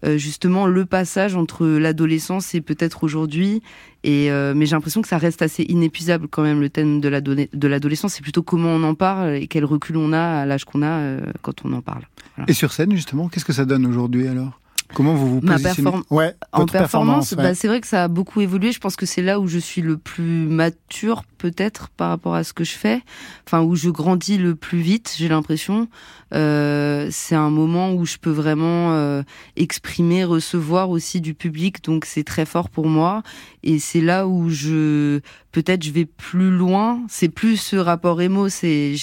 [0.04, 3.62] justement le passage entre l'adolescence et peut-être aujourd'hui.
[4.06, 7.66] Et euh, mais j'ai l'impression que ça reste assez inépuisable quand même le thème de
[7.68, 8.14] l'adolescence.
[8.14, 10.86] C'est plutôt comment on en parle et quel recul on a à l'âge qu'on a
[10.86, 12.02] euh, quand on en parle.
[12.46, 14.60] Et sur scène, justement, qu'est-ce que ça donne aujourd'hui alors?
[14.94, 17.36] Comment vous vous Ma positionnez perform- Ouais, En performance, ouais.
[17.42, 18.72] bah, c'est vrai que ça a beaucoup évolué.
[18.72, 22.44] Je pense que c'est là où je suis le plus mature, peut-être, par rapport à
[22.44, 23.00] ce que je fais.
[23.46, 25.88] Enfin, où je grandis le plus vite, j'ai l'impression.
[26.34, 29.22] Euh, c'est un moment où je peux vraiment euh,
[29.56, 31.82] exprimer, recevoir aussi du public.
[31.84, 33.22] Donc, c'est très fort pour moi.
[33.62, 35.20] Et c'est là où je,
[35.56, 37.00] peut-être, je vais plus loin.
[37.08, 38.50] C'est plus ce rapport émo.
[38.50, 38.94] C'est,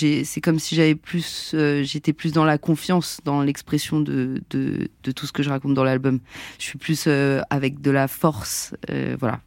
[0.43, 5.11] comme si j'avais plus, euh, j'étais plus dans la confiance, dans l'expression de, de, de
[5.11, 6.19] tout ce que je raconte dans l'album.
[6.59, 9.39] Je suis plus euh, avec de la force, euh, voilà.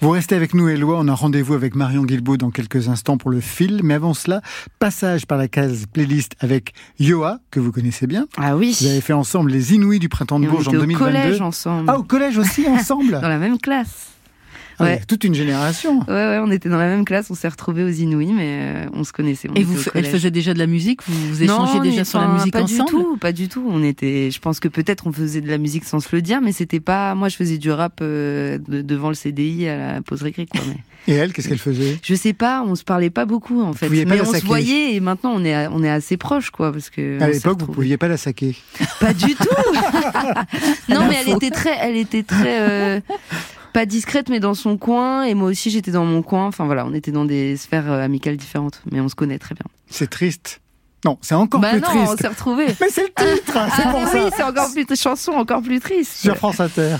[0.00, 0.98] Vous restez avec nous, Éloi.
[0.98, 3.80] On a rendez-vous avec Marion Guilbault dans quelques instants pour le fil.
[3.84, 4.42] Mais avant cela,
[4.80, 8.26] passage par la case playlist avec Yoa, que vous connaissez bien.
[8.36, 8.76] Ah oui.
[8.80, 11.04] Vous avez fait ensemble les Inouïs du printemps de Bourges en était au 2022.
[11.04, 14.08] collège ensemble, Ah, au collège aussi, ensemble dans la même classe.
[14.78, 15.00] Ah, ouais.
[15.06, 16.00] Toute une génération.
[16.08, 18.86] Ouais, ouais, on était dans la même classe, on s'est retrouvés aux Inouïs, mais euh,
[18.92, 19.48] on se connaissait.
[19.50, 21.00] on Et vous, elle faisait déjà de la musique?
[21.06, 22.84] Vous, vous échangez Non, déjà sur la musique pas ensemble?
[22.90, 23.64] du tout, pas du tout.
[23.70, 26.40] On était, je pense que peut-être on faisait de la musique sans se le dire,
[26.40, 27.14] mais c'était pas.
[27.14, 30.60] Moi, je faisais du rap euh, de- devant le CDI à la pause récré, quoi.
[30.68, 31.98] Mais Et elle, qu'est-ce qu'elle faisait?
[32.02, 34.94] Je sais pas, on se parlait pas beaucoup en fait, pas mais on se voyait
[34.94, 37.20] et maintenant on est, on est assez proches, quoi, parce que.
[37.22, 38.56] À l'époque, vous pouviez pas la saquer.
[39.00, 39.44] Pas du tout.
[40.88, 43.00] non, mais elle était très, elle était très euh,
[43.74, 45.24] pas discrète, mais dans son coin.
[45.24, 46.46] Et moi aussi, j'étais dans mon coin.
[46.46, 49.54] Enfin voilà, on était dans des sphères euh, amicales différentes, mais on se connaît très
[49.54, 49.66] bien.
[49.88, 50.62] C'est triste.
[51.04, 52.22] Non, c'est encore bah plus non, on triste.
[52.22, 52.66] s'est retrouvés.
[52.80, 54.24] Mais c'est le titre, c'est Ah, pour mais ça.
[54.24, 56.12] oui, c'est encore plus chanson, encore plus triste.
[56.16, 56.96] Sur France Inter.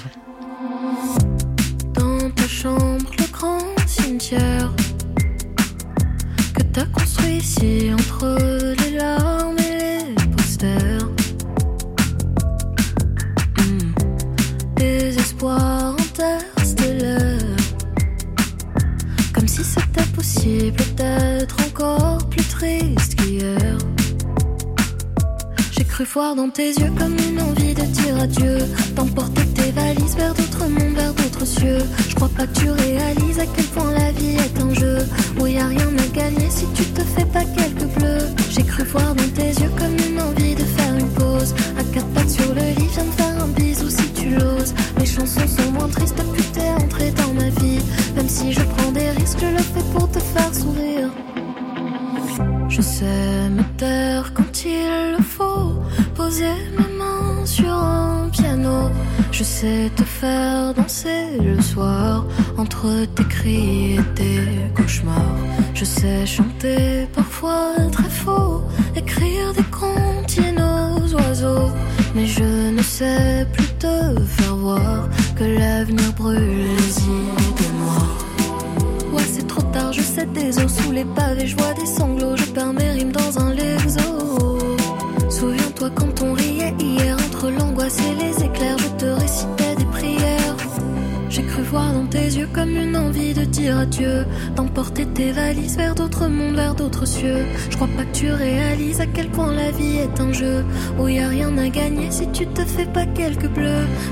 [26.55, 26.93] Tes yeux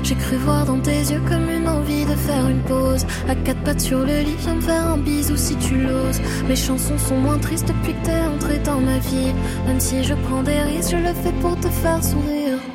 [0.03, 3.61] J'ai cru voir dans tes yeux comme une envie de faire une pause, à quatre
[3.63, 6.21] pattes sur le lit, viens me faire un bisou si tu l'oses.
[6.47, 9.33] Mes chansons sont moins tristes depuis que t'es entré dans ma vie,
[9.67, 12.72] même si je prends des risques, je le fais pour te faire sourire.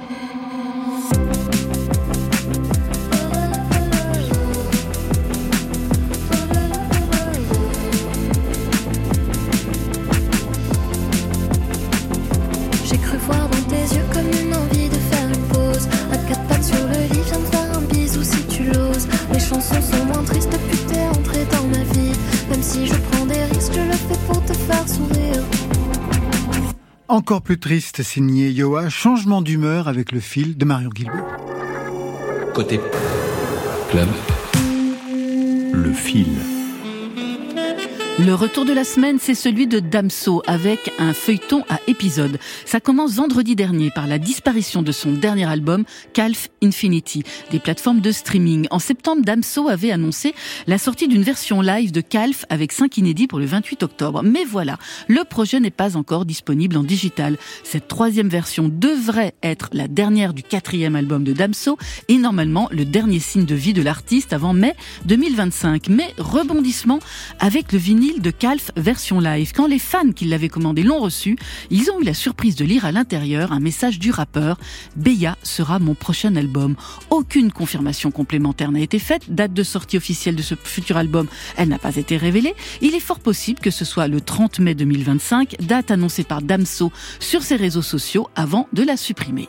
[27.28, 31.26] Encore plus triste, signé Yoa, changement d'humeur avec le fil de Marion Guilbault.
[32.54, 32.80] Côté
[33.90, 34.08] club,
[35.74, 36.57] le fil.
[38.20, 42.36] Le retour de la semaine, c'est celui de Damso avec un feuilleton à épisodes.
[42.64, 48.00] Ça commence vendredi dernier par la disparition de son dernier album, Calf Infinity, des plateformes
[48.00, 48.66] de streaming.
[48.72, 50.34] En septembre, Damso avait annoncé
[50.66, 54.22] la sortie d'une version live de Calf avec 5 inédits pour le 28 octobre.
[54.24, 57.38] Mais voilà, le projet n'est pas encore disponible en digital.
[57.62, 61.78] Cette troisième version devrait être la dernière du quatrième album de Damso
[62.08, 65.88] et normalement le dernier signe de vie de l'artiste avant mai 2025.
[65.88, 66.98] Mais rebondissement
[67.38, 69.52] avec le vinyle de Calf version live.
[69.54, 71.36] Quand les fans qui l'avaient commandé l'ont reçu,
[71.70, 74.58] ils ont eu la surprise de lire à l'intérieur un message du rappeur
[74.96, 76.74] Beya sera mon prochain album.
[77.10, 79.34] Aucune confirmation complémentaire n'a été faite.
[79.34, 82.54] Date de sortie officielle de ce futur album, elle n'a pas été révélée.
[82.80, 86.90] Il est fort possible que ce soit le 30 mai 2025, date annoncée par Damso
[87.20, 89.48] sur ses réseaux sociaux avant de la supprimer.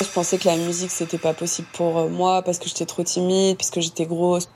[0.00, 3.02] Je pensais que la musique c'était pas possible pour euh, moi parce que j'étais trop
[3.02, 4.48] timide, parce que j'étais grosse.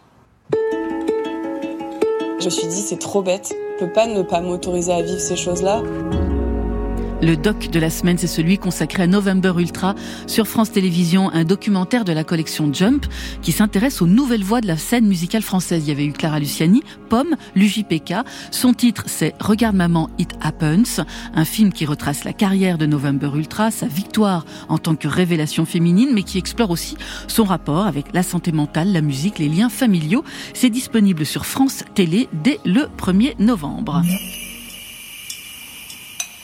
[2.39, 5.21] Je me suis dit c'est trop bête, je peux pas ne pas m'autoriser à vivre
[5.21, 5.83] ces choses-là.
[7.23, 9.95] Le doc de la semaine, c'est celui consacré à November Ultra
[10.27, 13.07] sur France Télévisions, un documentaire de la collection Jump
[13.43, 15.85] qui s'intéresse aux nouvelles voix de la scène musicale française.
[15.87, 18.15] Il y avait eu Clara Luciani, Pomme, l'UJPK.
[18.51, 23.31] Son titre, c'est Regarde maman, It Happens, un film qui retrace la carrière de November
[23.37, 26.97] Ultra, sa victoire en tant que révélation féminine, mais qui explore aussi
[27.29, 30.25] son rapport avec la santé mentale, la musique, les liens familiaux.
[30.55, 34.03] C'est disponible sur France Télé dès le 1er novembre.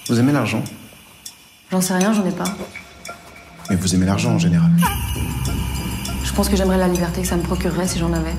[0.09, 0.64] Vous aimez l'argent
[1.71, 2.57] J'en sais rien, j'en ai pas.
[3.68, 4.71] Mais vous aimez l'argent en général.
[6.25, 8.35] Je pense que j'aimerais la liberté que ça me procurerait si j'en avais.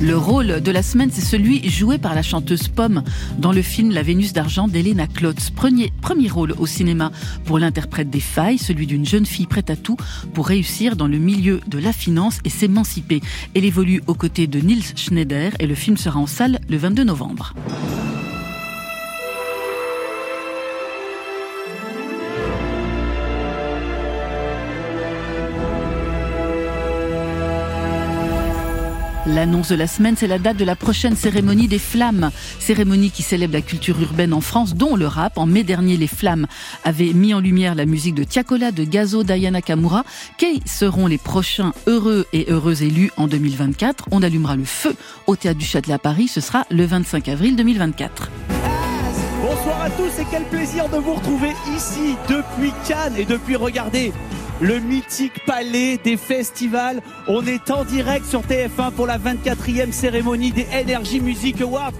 [0.00, 3.04] Le rôle de la semaine, c'est celui joué par la chanteuse Pomme
[3.38, 5.50] dans le film La Vénus d'argent d'Elena Klotz.
[5.50, 7.12] Premier, premier rôle au cinéma
[7.44, 9.96] pour l'interprète des failles, celui d'une jeune fille prête à tout
[10.34, 13.20] pour réussir dans le milieu de la finance et s'émanciper.
[13.54, 17.04] Elle évolue aux côtés de Nils Schneider et le film sera en salle le 22
[17.04, 17.54] novembre.
[29.26, 32.30] L'annonce de la semaine, c'est la date de la prochaine cérémonie des Flammes.
[32.60, 35.36] Cérémonie qui célèbre la culture urbaine en France, dont le rap.
[35.36, 36.46] En mai dernier, les Flammes
[36.84, 40.04] avaient mis en lumière la musique de Tiakola, de Gazo, d'Ayana Kamura.
[40.38, 44.94] Qui seront les prochains heureux et heureux élus en 2024 On allumera le feu
[45.26, 46.28] au Théâtre du Châtelet à Paris.
[46.28, 48.30] Ce sera le 25 avril 2024.
[49.42, 54.12] Bonsoir à tous et quel plaisir de vous retrouver ici depuis Cannes et depuis, regardez,
[54.60, 57.02] le mythique palais des festivals.
[57.28, 61.92] On est en direct sur TF1 pour la 24e cérémonie des Energy Music Awards.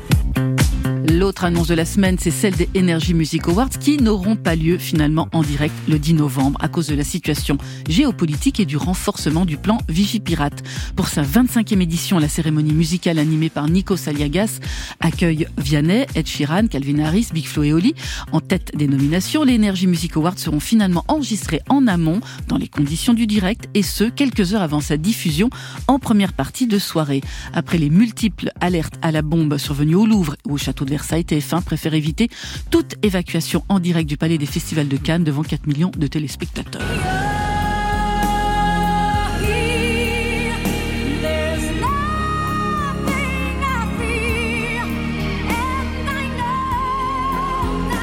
[1.16, 4.76] L'autre annonce de la semaine, c'est celle des Energy Music Awards qui n'auront pas lieu
[4.76, 7.56] finalement en direct le 10 novembre à cause de la situation
[7.88, 10.62] géopolitique et du renforcement du plan Vigipirate.
[10.94, 14.60] Pour sa 25e édition, la cérémonie musicale animée par Nico Saliagas
[15.00, 17.94] accueille Vianney, Ed Sheeran, Calvin Harris, Big Flo et Oli.
[18.30, 22.68] En tête des nominations, les Energy Music Awards seront finalement enregistrés en amont dans les
[22.68, 25.48] conditions du direct et ce, quelques heures avant sa diffusion
[25.88, 27.22] en première partie de soirée.
[27.54, 31.05] Après les multiples alertes à la bombe survenues au Louvre ou au château de Versailles,
[31.14, 32.28] TF1 préfère éviter
[32.70, 37.25] toute évacuation en direct du palais des festivals de Cannes devant 4 millions de téléspectateurs.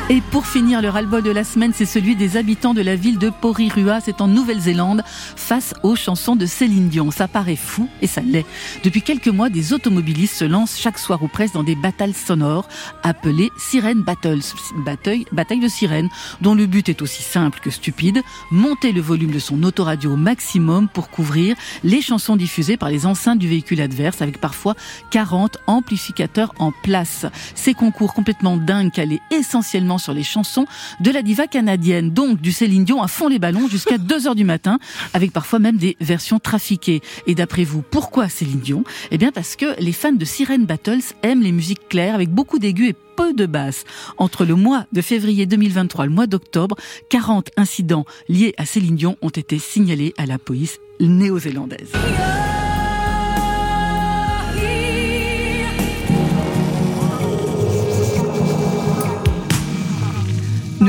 [0.09, 3.17] Et pour finir, leur album de la semaine, c'est celui des habitants de la ville
[3.17, 7.09] de Porirua, c'est en Nouvelle-Zélande, face aux chansons de Céline Dion.
[7.09, 8.45] Ça paraît fou, et ça l'est.
[8.83, 12.67] Depuis quelques mois, des automobilistes se lancent chaque soir ou presque dans des batailles sonores
[13.01, 14.41] appelées Sirène Battles,
[14.85, 16.09] bataille, bataille de sirènes,
[16.41, 20.17] dont le but est aussi simple que stupide, monter le volume de son autoradio au
[20.17, 24.75] maximum pour couvrir les chansons diffusées par les enceintes du véhicule adverse, avec parfois
[25.11, 27.25] 40 amplificateurs en place.
[27.55, 30.65] Ces concours complètement dingues calés essentiellement sur les chansons
[30.99, 34.35] de la diva canadienne, donc du Céline Dion à fond les ballons jusqu'à 2 heures
[34.35, 34.79] du matin,
[35.13, 37.01] avec parfois même des versions trafiquées.
[37.25, 38.83] Et d'après vous, pourquoi Céline Dion?
[39.11, 42.59] Eh bien parce que les fans de Sirène Battles aiment les musiques claires avec beaucoup
[42.59, 43.85] d'aigus et peu de basses.
[44.17, 46.75] Entre le mois de février 2023 et le mois d'octobre,
[47.09, 51.91] 40 incidents liés à Céline Dion ont été signalés à la police néo-zélandaise.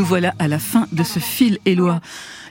[0.05, 1.99] Nous voilà à la fin de ce fil Éloi.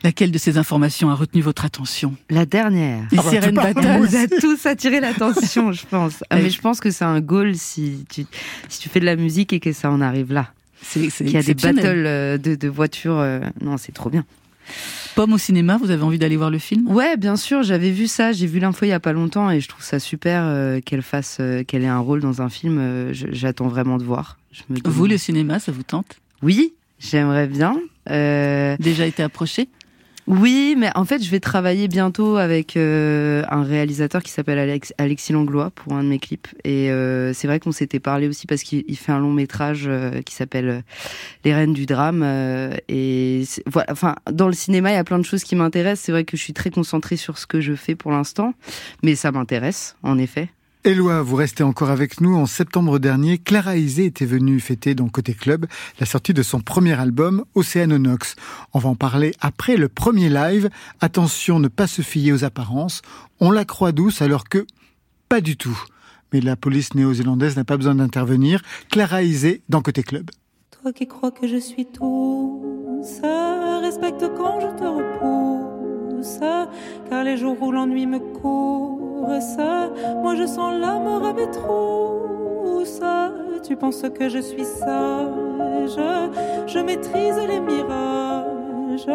[0.04, 2.16] Laquelle de ces informations a retenu votre attention?
[2.32, 3.04] La dernière.
[3.12, 6.24] Les Ah bah, sirènes Vous a tous attiré l'attention, je pense.
[6.32, 8.26] Ah, mais je pense que c'est un goal si tu,
[8.70, 10.52] si tu fais de la musique et que ça en arrive là.
[10.82, 13.20] C'est c'est Qu'il y a des battles euh, de, de voitures.
[13.20, 14.26] euh, Non, c'est trop bien.
[15.14, 16.90] Pomme au cinéma, vous avez envie d'aller voir le film?
[16.90, 19.62] Ouais, bien sûr, j'avais vu ça, j'ai vu l'info il y a pas longtemps et
[19.62, 22.80] je trouve ça super euh, qu'elle fasse, euh, qu'elle ait un rôle dans un film.
[22.80, 24.40] euh, J'attends vraiment de voir.
[24.52, 26.18] Je me demande- Vous, le cinéma, ça vous tente?
[26.42, 27.80] Oui, j'aimerais bien.
[28.10, 29.70] Euh, Déjà été approché
[30.28, 34.94] Oui, mais en fait, je vais travailler bientôt avec euh, un réalisateur qui s'appelle Alex,
[34.98, 36.48] Alexis Langlois pour un de mes clips.
[36.64, 39.84] Et euh, c'est vrai qu'on s'était parlé aussi parce qu'il il fait un long métrage
[39.88, 40.84] euh, qui s'appelle
[41.44, 42.22] Les Reines du drame.
[42.24, 46.06] euh, et voilà, enfin, dans le cinéma, il y a plein de choses qui m'intéressent.
[46.06, 48.54] C'est vrai que je suis très concentrée sur ce que je fais pour l'instant,
[49.04, 50.50] mais ça m'intéresse, en effet.
[50.86, 52.36] Éloi, vous restez encore avec nous.
[52.36, 55.66] En septembre dernier, Clara Isé était venue fêter dans Côté Club
[56.02, 58.36] la sortie de son premier album, Océanonox.
[58.74, 60.70] On va en parler après le premier live.
[61.00, 63.02] Attention, ne pas se fier aux apparences.
[63.40, 64.66] On la croit douce alors que
[65.30, 65.82] pas du tout.
[66.34, 68.62] Mais la police néo-zélandaise n'a pas besoin d'intervenir.
[68.92, 70.32] Clara Isé dans Côté Club.
[70.82, 71.88] Toi qui crois que je suis
[73.04, 75.63] ça respecte quand je te repousse,
[77.10, 79.90] car les jours où l'ennui me court, ça,
[80.22, 83.02] moi je sens la mort à mes trousses.
[83.64, 85.98] Tu penses que je suis sage,
[86.68, 89.08] je maîtrise les mirages,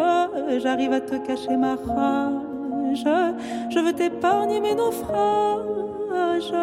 [0.57, 3.05] j'arrive à te cacher ma rage,
[3.69, 6.53] je veux t'épargner mes naufrages.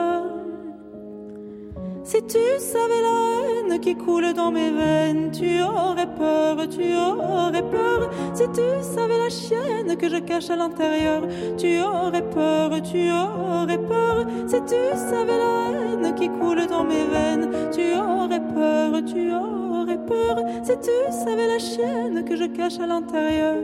[2.07, 7.69] Si tu savais la haine qui coule dans mes veines, tu aurais peur, tu aurais
[7.69, 8.11] peur.
[8.33, 11.23] Si tu savais la chienne que je cache à l'intérieur,
[11.59, 14.25] tu aurais peur, tu aurais peur.
[14.47, 19.99] Si tu savais la haine qui coule dans mes veines, tu aurais peur, tu aurais
[20.07, 20.37] peur.
[20.63, 23.57] Si tu savais la chienne que je cache à l'intérieur.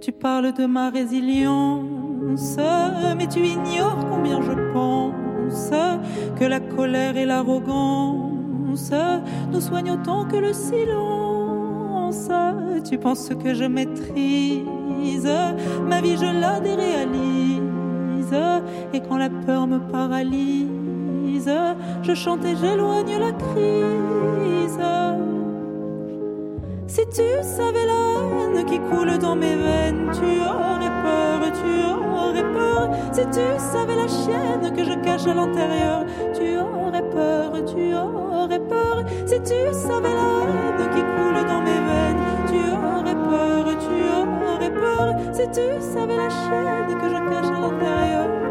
[0.00, 2.56] Tu parles de ma résilience,
[3.16, 5.29] mais tu ignores combien je pense
[6.38, 8.92] que la colère et l'arrogance
[9.52, 12.28] nous soignent autant que le silence.
[12.88, 14.64] Tu penses que je maîtrise
[15.88, 17.60] ma vie, je la déréalise.
[18.92, 21.50] Et quand la peur me paralyse,
[22.02, 24.78] je chante et j'éloigne la crise.
[26.90, 32.42] Si tu savais la haine qui coule dans mes veines, tu aurais peur, tu aurais
[32.52, 32.90] peur.
[33.12, 38.58] Si tu savais la chienne que je cache à l'intérieur, tu aurais peur, tu aurais
[38.58, 39.04] peur.
[39.24, 43.96] Si tu savais la haine qui coule dans mes veines, tu aurais peur, tu
[44.48, 45.14] aurais peur.
[45.32, 48.49] Si tu savais la chienne que je cache à l'intérieur.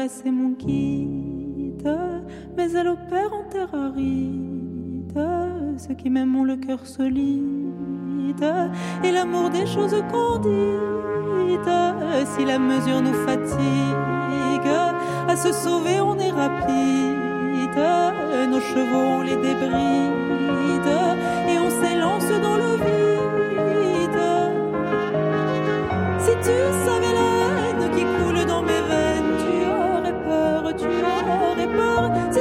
[0.00, 1.98] Est mon guide,
[2.56, 5.18] mais elle opère en terre aride.
[5.76, 8.44] Ceux qui m'aiment ont le cœur solide
[9.02, 10.54] et l'amour des choses candides.
[12.26, 14.68] Si la mesure nous fatigue,
[15.28, 17.18] à se sauver on est rapide.
[18.50, 20.90] Nos chevaux on les débride
[21.48, 24.20] et on s'élance dans le vide.
[26.18, 27.14] Si tu savais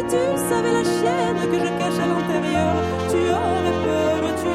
[0.10, 2.76] tu savais la chienne que je cache à l'intérieur,
[3.10, 4.52] tu aurais peur, tu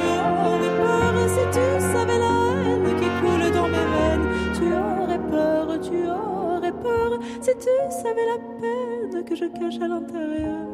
[0.48, 1.12] aurais peur.
[1.34, 2.32] Si tu savais la
[2.64, 7.18] haine qui coule dans mes veines, tu aurais peur, tu aurais peur.
[7.40, 10.71] Si tu savais la peine que je cache à l'intérieur.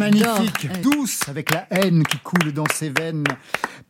[0.00, 3.24] Magnifique, douce, avec la haine qui coule dans ses veines.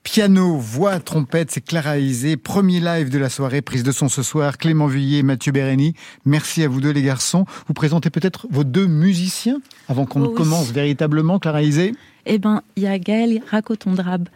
[0.02, 2.36] Piano, voix, trompette, c'est Clara Isé.
[2.36, 4.58] Premier live de la soirée, prise de son ce soir.
[4.58, 5.94] Clément Vuillet et Mathieu Bérény.
[6.24, 7.44] Merci à vous deux, les garçons.
[7.68, 10.34] Vous présentez peut-être vos deux musiciens avant qu'on Oh oui.
[10.34, 11.94] commence véritablement, Clara Isé
[12.26, 14.28] Eh ben, il y a Gaël Racotondrabe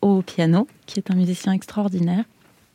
[0.00, 2.24] au piano, qui est un musicien extraordinaire,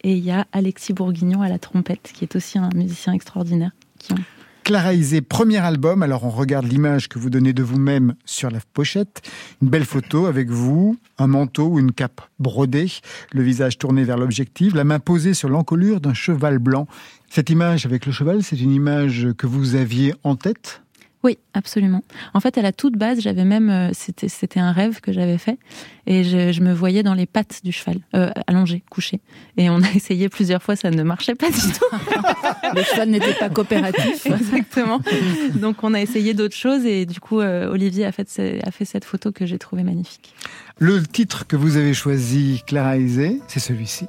[0.04, 3.72] et il y a Alexis Bourguignon à la trompette, qui est aussi un musicien extraordinaire.
[3.98, 4.18] Qui ont...
[4.64, 6.04] Clara Isé, premier album.
[6.04, 9.22] Alors on regarde l'image que vous donnez de vous-même sur la pochette.
[9.62, 12.90] Une belle photo avec vous, un manteau ou une cape brodée,
[13.34, 16.88] le visage tourné vers l'objectif, la main posée sur l'encolure d'un cheval blanc.
[17.30, 20.83] Cette image avec le cheval, c'est une image que vous aviez en tête?
[21.24, 22.04] Oui, absolument.
[22.34, 25.38] En fait, à la toute base, j'avais même, euh, c'était, c'était un rêve que j'avais
[25.38, 25.58] fait,
[26.06, 29.22] et je, je me voyais dans les pattes du cheval, euh, allongé, couché.
[29.56, 31.86] Et on a essayé plusieurs fois, ça ne marchait pas du tout.
[32.76, 34.26] Le cheval n'était pas coopératif.
[34.26, 35.00] Exactement.
[35.56, 38.28] Donc on a essayé d'autres choses, et du coup, euh, Olivier a fait,
[38.62, 40.36] a fait cette photo que j'ai trouvée magnifique.
[40.78, 44.08] Le titre que vous avez choisi, Clara Isé, c'est celui-ci.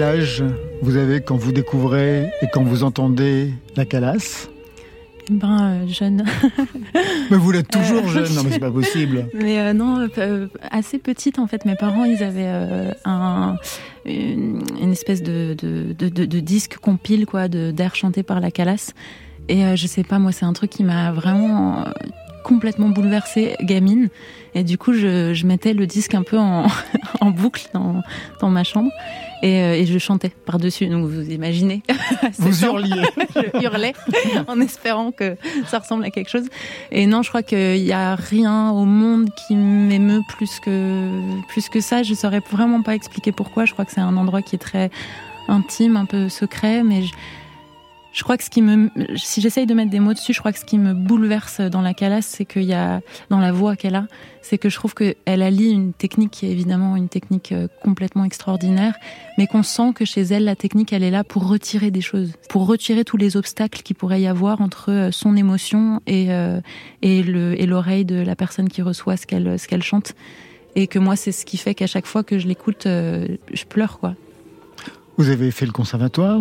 [0.00, 0.42] Quel âge
[0.80, 4.48] vous avez quand vous découvrez et quand vous entendez la calasse
[5.28, 6.24] Ben, euh, jeune.
[7.30, 9.28] Mais vous l'êtes toujours Euh, jeune, non mais c'est pas possible.
[9.34, 10.08] Mais euh, non,
[10.70, 11.66] assez petite en fait.
[11.66, 12.48] Mes parents, ils avaient
[13.04, 13.56] un,
[14.06, 18.94] une, une espèce de, de, de, disque compile quoi, d'air chanté par la Calas.
[19.50, 21.84] Et je sais pas, moi, c'est un truc qui m'a vraiment
[22.42, 24.08] complètement bouleversée, gamine.
[24.54, 26.68] Et du coup, je, je mettais le disque un peu en,
[27.20, 28.00] en boucle dans,
[28.40, 28.90] dans ma chambre
[29.42, 30.86] et, euh, et je chantais par-dessus.
[30.86, 31.82] Donc vous imaginez.
[32.38, 33.02] Vous hurliez.
[33.34, 33.92] je hurlais
[34.46, 35.36] en espérant que
[35.66, 36.46] ça ressemble à quelque chose.
[36.90, 41.08] Et non, je crois qu'il n'y a rien au monde qui m'émeut plus que,
[41.48, 42.02] plus que ça.
[42.02, 43.64] Je saurais vraiment pas expliquer pourquoi.
[43.64, 44.90] Je crois que c'est un endroit qui est très
[45.48, 47.12] intime, un peu secret, mais je,
[48.12, 50.52] je crois que ce qui me, si j'essaye de mettre des mots dessus, je crois
[50.52, 53.76] que ce qui me bouleverse dans la calasse, c'est qu'il y a, dans la voix
[53.76, 54.06] qu'elle a,
[54.42, 58.24] c'est que je trouve qu'elle allie une technique qui est évidemment une technique euh, complètement
[58.24, 58.94] extraordinaire,
[59.38, 62.32] mais qu'on sent que chez elle, la technique, elle est là pour retirer des choses,
[62.48, 66.60] pour retirer tous les obstacles qu'il pourrait y avoir entre euh, son émotion et, euh,
[67.02, 70.14] et le, et l'oreille de la personne qui reçoit ce qu'elle, chante.
[70.74, 73.98] Et que moi, c'est ce qui fait qu'à chaque fois que je l'écoute, je pleure,
[73.98, 74.14] quoi.
[75.16, 76.40] Vous avez fait le conservatoire,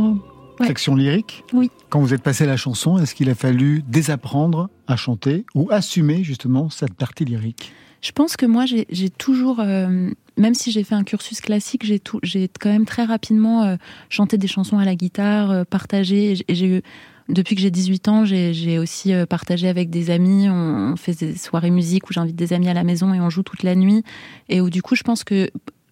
[0.60, 0.68] Ouais.
[0.68, 1.44] section lyrique.
[1.54, 1.72] Oui.
[1.90, 5.70] Quand vous êtes passé à la chanson, est-ce qu'il a fallu désapprendre à chanter ou
[5.72, 7.74] assumer justement cette partie lyrique?
[8.02, 12.50] Je pense que moi, j'ai toujours, euh, même si j'ai fait un cursus classique, j'ai
[12.60, 13.76] quand même très rapidement euh,
[14.10, 16.38] chanté des chansons à la guitare, euh, partagé.
[16.48, 16.82] Et j'ai eu,
[17.28, 20.50] depuis que j'ai 18 ans, j'ai aussi partagé avec des amis.
[20.50, 23.30] On, on fait des soirées musique où j'invite des amis à la maison et on
[23.30, 24.04] joue toute la nuit.
[24.48, 25.50] Et où du coup, je pense que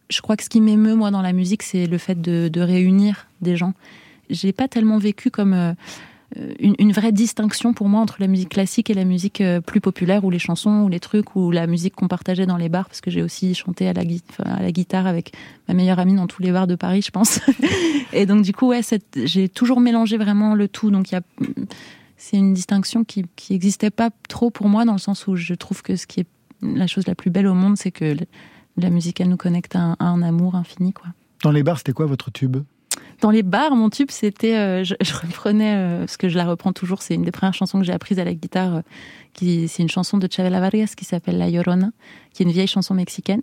[0.09, 2.61] je crois que ce qui m'émeut moi dans la musique, c'est le fait de, de
[2.61, 3.73] réunir des gens.
[4.29, 5.73] J'ai pas tellement vécu comme euh,
[6.59, 10.25] une, vraie distinction pour moi entre la musique classique et la musique euh, plus populaire
[10.25, 12.99] ou les chansons ou les trucs ou la musique qu'on partageait dans les bars parce
[12.99, 15.31] que j'ai aussi chanté à la, guitare avec
[15.69, 17.39] ma meilleure amie dans tous les bars de Paris je pense.
[18.13, 18.81] Et donc du coup ouais
[19.15, 20.91] j'ai toujours mélangé vraiment le tout.
[20.91, 21.21] Donc il y a
[22.17, 25.53] c'est une distinction qui qui existait pas trop pour moi dans le sens où je
[25.53, 26.27] trouve que ce qui est
[26.61, 28.17] la chose la plus belle au monde c'est que
[28.75, 31.07] la musique elle nous connecte à un, à un amour infini quoi.
[31.43, 32.57] Dans les bars, c'était quoi votre tube?
[33.21, 36.45] Dans les bars, mon tube, c'était, euh, je, je reprenais, euh, parce que je la
[36.45, 38.81] reprends toujours, c'est une des premières chansons que j'ai apprises à la guitare, euh,
[39.33, 41.91] qui, c'est une chanson de Chavela Vargas qui s'appelle La Llorona,
[42.33, 43.41] qui est une vieille chanson mexicaine.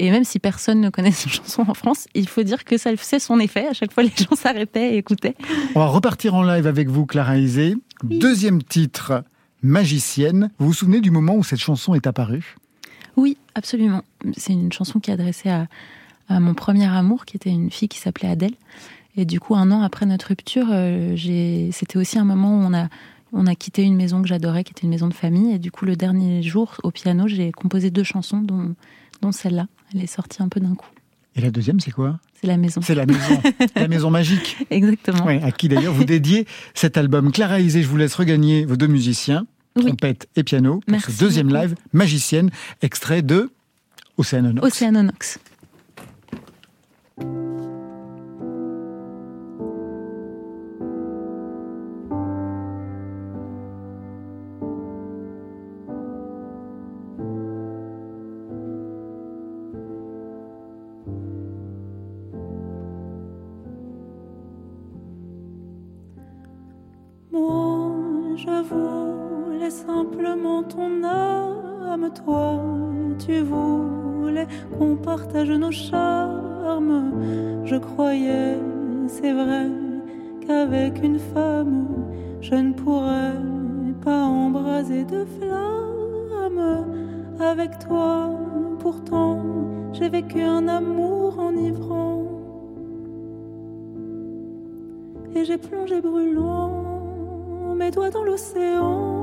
[0.00, 2.96] Et même si personne ne connaît cette chanson en France, il faut dire que ça
[2.96, 3.66] faisait son effet.
[3.66, 5.34] À chaque fois, les gens s'arrêtaient et écoutaient.
[5.74, 7.74] On va repartir en live avec vous, Clara Isé.
[8.04, 9.24] Deuxième titre,
[9.62, 10.50] Magicienne.
[10.58, 12.56] Vous vous souvenez du moment où cette chanson est apparue?
[13.16, 14.02] Oui, absolument.
[14.36, 15.66] C'est une chanson qui est adressée à,
[16.28, 18.54] à mon premier amour, qui était une fille qui s'appelait Adèle.
[19.18, 21.16] Et du coup, un an après notre rupture, euh,
[21.72, 22.88] c'était aussi un moment où on a,
[23.32, 25.52] on a quitté une maison que j'adorais, qui était une maison de famille.
[25.52, 28.76] Et du coup, le dernier jour, au piano, j'ai composé deux chansons, dont,
[29.20, 29.66] dont celle-là.
[29.92, 30.86] Elle est sortie un peu d'un coup.
[31.34, 32.20] Et la deuxième, c'est quoi?
[32.40, 32.80] C'est la maison.
[32.80, 33.42] C'est la maison,
[33.74, 34.58] la maison magique.
[34.70, 35.24] Exactement.
[35.24, 37.32] Ouais, à qui d'ailleurs vous dédiez cet album.
[37.32, 41.18] Clara Isé, je vous laisse regagner vos deux musiciens, trompette et piano, pour Merci ce
[41.18, 41.60] deuxième beaucoup.
[41.60, 42.50] live, Magicienne,
[42.82, 43.50] extrait de
[44.16, 44.64] Océanonox.
[44.64, 45.40] Océanonox.
[73.18, 74.46] Tu voulais
[74.78, 77.12] qu'on partage nos charmes.
[77.64, 78.58] Je croyais,
[79.06, 79.66] c'est vrai,
[80.46, 81.86] qu'avec une femme,
[82.40, 83.34] je ne pourrais
[84.04, 86.84] pas embraser de flamme.
[87.40, 88.30] Avec toi,
[88.78, 89.38] pourtant,
[89.92, 92.24] j'ai vécu un amour enivrant.
[95.34, 99.17] Et j'ai plongé brûlant mes doigts dans l'océan.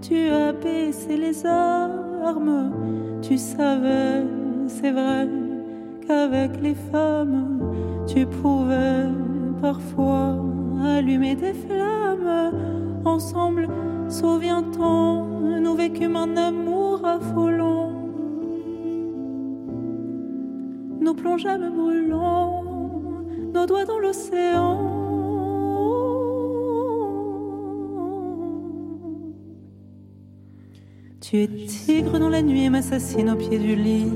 [0.00, 2.72] Tu as baissé les armes.
[3.22, 4.24] Tu savais,
[4.66, 5.28] c'est vrai,
[6.06, 7.60] qu'avec les femmes,
[8.06, 9.06] tu pouvais
[9.60, 10.36] parfois
[10.84, 12.52] allumer des flammes.
[13.04, 13.68] Ensemble,
[14.08, 15.26] souviens-t'en,
[15.60, 17.92] nous vécûmes un amour affolant.
[21.00, 22.64] Nous plongeâmes brûlants,
[23.54, 25.01] nos doigts dans l'océan.
[31.32, 34.12] Tu es tigre dans la nuit et m'assassine au pied du lit.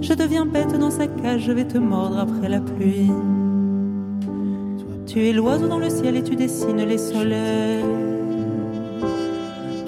[0.00, 3.12] Je deviens bête dans sa cage, je vais te mordre après la pluie.
[5.06, 7.84] Tu es l'oiseau dans le ciel et tu dessines les soleils.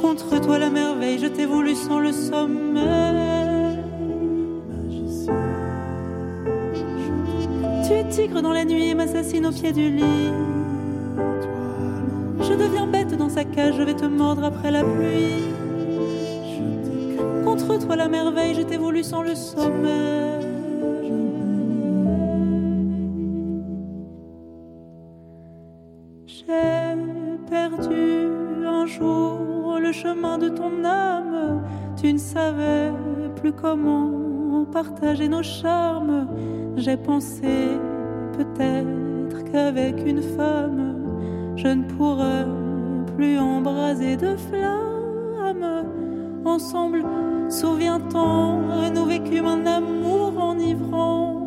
[0.00, 3.78] Contre toi la merveille, je t'ai voulu sans le sommeil.
[7.84, 10.30] Tu es tigre dans la nuit et m'assassine au pied du lit.
[13.58, 15.44] Je vais te mordre après la pluie.
[17.42, 20.46] Contre toi la merveille, je t'ai voulu sans le sommeil.
[26.26, 26.96] J'ai
[27.48, 28.28] perdu
[28.66, 31.62] un jour le chemin de ton âme.
[31.96, 32.92] Tu ne savais
[33.36, 36.28] plus comment partager nos charmes.
[36.76, 37.78] J'ai pensé
[38.36, 42.44] peut-être qu'avec une femme, je ne pourrais
[43.16, 45.84] plus embraser de flammes.
[46.44, 47.04] Ensemble,
[47.48, 51.42] souviens-t'en, nous vécûmes un amour enivrant.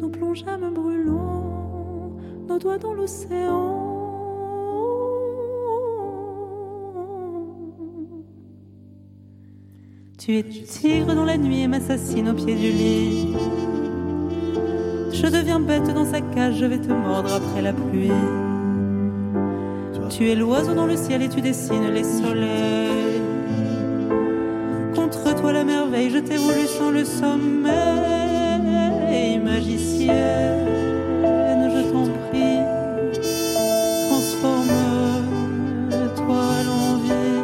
[0.00, 2.16] Nous plongeâmes brûlants,
[2.48, 3.80] nos doigts dans l'océan.
[10.18, 13.36] Tu es tigre dans la nuit et m'assassine au pied du lit.
[15.12, 18.10] Je deviens bête dans sa cage, je vais te mordre après la pluie.
[20.16, 23.20] Tu es l'oiseau dans le ciel et tu dessines les soleils.
[24.94, 27.80] Contre toi la merveille, je t'ai voulu sans le sommeil.
[29.42, 30.68] Magicienne,
[31.74, 32.60] je t'en prie,
[34.08, 37.42] transforme-toi l'envie.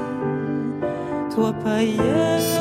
[1.34, 2.59] Toi païenne,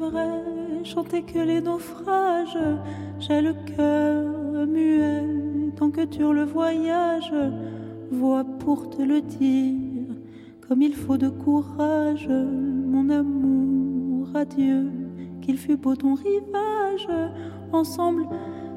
[0.00, 2.58] voudrais chanter que les naufrages.
[3.18, 7.32] J'ai le cœur muet tant que dure le voyage.
[8.10, 10.16] Voix pour te le dire,
[10.66, 14.90] comme il faut de courage, mon amour, adieu,
[15.42, 17.08] qu'il fut beau ton rivage.
[17.72, 18.26] Ensemble,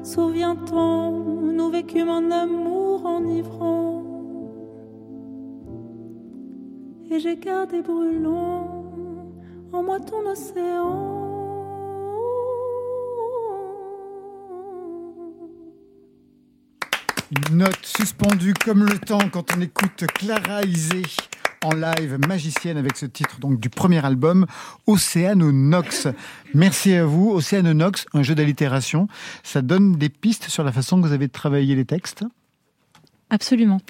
[0.04, 4.02] souviens-t'en, nous vécûmes un amour enivrant.
[7.10, 8.83] Et j'ai gardé brûlant
[9.74, 11.32] en moi ton océan.
[17.30, 21.02] Une note suspendue comme le temps quand on écoute Clara Isé
[21.64, 24.46] en live, magicienne avec ce titre donc du premier album,
[24.86, 26.08] Océanonox.
[26.52, 27.30] Merci à vous.
[27.30, 29.08] Océanonox, un jeu d'allitération.
[29.42, 32.24] Ça donne des pistes sur la façon que vous avez de travailler les textes
[33.30, 33.80] Absolument.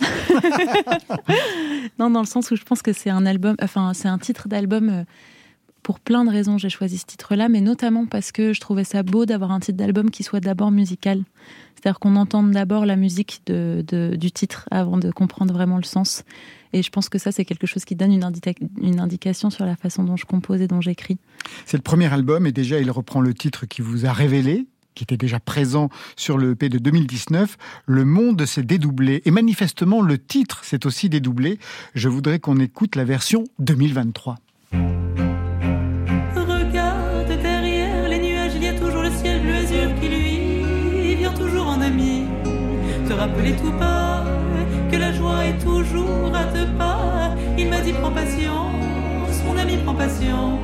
[1.99, 4.49] non, dans le sens où je pense que c'est un album, enfin, c'est un titre
[4.49, 5.05] d'album.
[5.85, 9.03] Pour plein de raisons, j'ai choisi ce titre-là, mais notamment parce que je trouvais ça
[9.03, 11.22] beau d'avoir un titre d'album qui soit d'abord musical.
[11.74, 13.85] C'est-à-dire qu'on entende d'abord la musique de,
[14.16, 16.24] du titre avant de comprendre vraiment le sens.
[16.72, 18.26] Et je pense que ça, c'est quelque chose qui donne une,
[18.80, 21.18] une indication sur la façon dont je compose et dont j'écris.
[21.66, 25.05] C'est le premier album et déjà il reprend le titre qui vous a révélé, qui
[25.05, 27.59] était déjà présent sur le EP de 2019.
[27.85, 31.59] Le monde s'est dédoublé et manifestement le titre s'est aussi dédoublé.
[31.95, 34.37] Je voudrais qu'on écoute la version 2023.
[43.25, 44.22] Te rappeler tout bas
[44.93, 47.35] que la joie est toujours à deux pas.
[47.57, 48.75] Il m'a dit prends patience,
[49.47, 50.59] mon ami prends patience,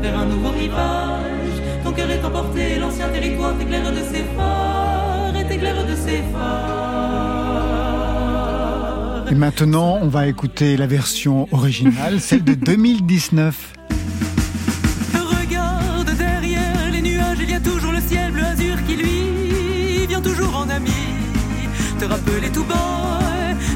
[0.00, 1.60] vers un nouveau rivage.
[1.84, 6.80] Ton cœur est emporté, l'ancien territoire t'éclaire de ses phares et t'éclaire de ses phares.
[9.30, 13.74] Et maintenant, on va écouter la version originale, celle de 2019.
[15.12, 20.22] Regarde derrière les nuages, il y a toujours le ciel bleu azur qui lui vient
[20.22, 21.09] toujours en ami.
[22.00, 23.20] Te rappeler tout bas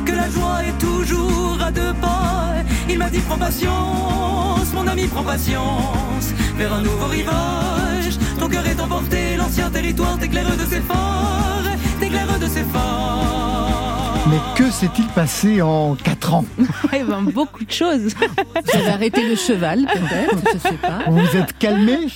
[0.07, 2.55] que la joie est toujours à deux pas.
[2.89, 8.18] Il m'a dit prends patience, mon ami prends patience, vers un nouveau rivage.
[8.41, 11.64] Ton cœur est emporté, l'ancien territoire t'éclaire de ses phares,
[12.01, 14.16] t'éclaire de ses phares.
[14.31, 16.47] Mais que s'est-il passé en 4 ans
[16.93, 18.14] Ouais, ben, beaucoup de choses.
[18.14, 21.01] Vous avez arrêté le cheval, peut-être, je sais pas.
[21.11, 22.07] Vous vous êtes calmé?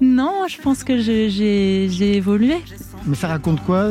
[0.00, 2.56] Non, je pense que j'ai évolué.
[3.04, 3.90] Mais ça raconte quoi?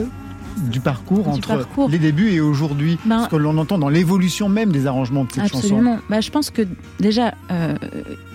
[0.62, 1.90] Du parcours Du entre parcours.
[1.90, 5.32] les débuts et aujourd'hui Ben, Parce que l'on entend dans l'évolution même des arrangements de
[5.32, 6.00] cette Absolument.
[6.10, 6.68] Bah, je pense que
[7.00, 7.76] déjà, euh,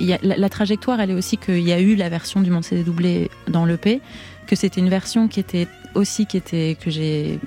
[0.00, 2.40] il y a, la, la trajectoire, elle est aussi qu'il y a eu la version
[2.40, 4.00] du Monde CD doublé dans l'EP,
[4.46, 7.38] que c'était une version qui était aussi qui était que j'ai,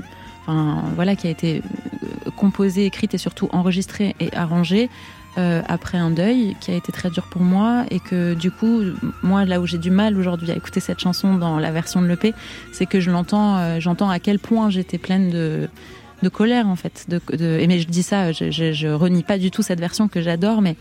[0.42, 1.62] enfin voilà, qui a été
[2.04, 4.90] euh, composée, écrite et surtout enregistrée et arrangée.
[5.38, 8.82] Euh, après un deuil qui a été très dur pour moi et que du coup
[9.22, 12.08] moi là où j'ai du mal aujourd'hui à écouter cette chanson dans la version de
[12.08, 12.34] l'EP
[12.72, 15.70] c'est que je l'entends euh, j'entends à quel point j'étais pleine de
[16.22, 17.06] de colère en fait.
[17.08, 19.80] De, de- et mais je dis ça, je, je, je renie pas du tout cette
[19.80, 20.76] version que j'adore, mais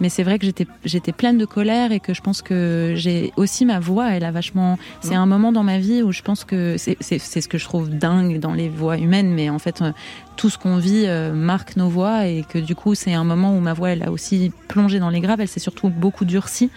[0.00, 3.32] mais c'est vrai que j'étais j'étais pleine de colère et que je pense que j'ai
[3.36, 4.78] aussi ma voix, elle a vachement.
[5.00, 7.58] C'est un moment dans ma vie où je pense que c'est c'est c'est ce que
[7.58, 9.92] je trouve dingue dans les voix humaines, mais en fait euh,
[10.36, 13.56] tout ce qu'on vit euh, marque nos voix et que du coup c'est un moment
[13.56, 16.70] où ma voix elle a aussi plongé dans les graves, elle s'est surtout beaucoup durcie.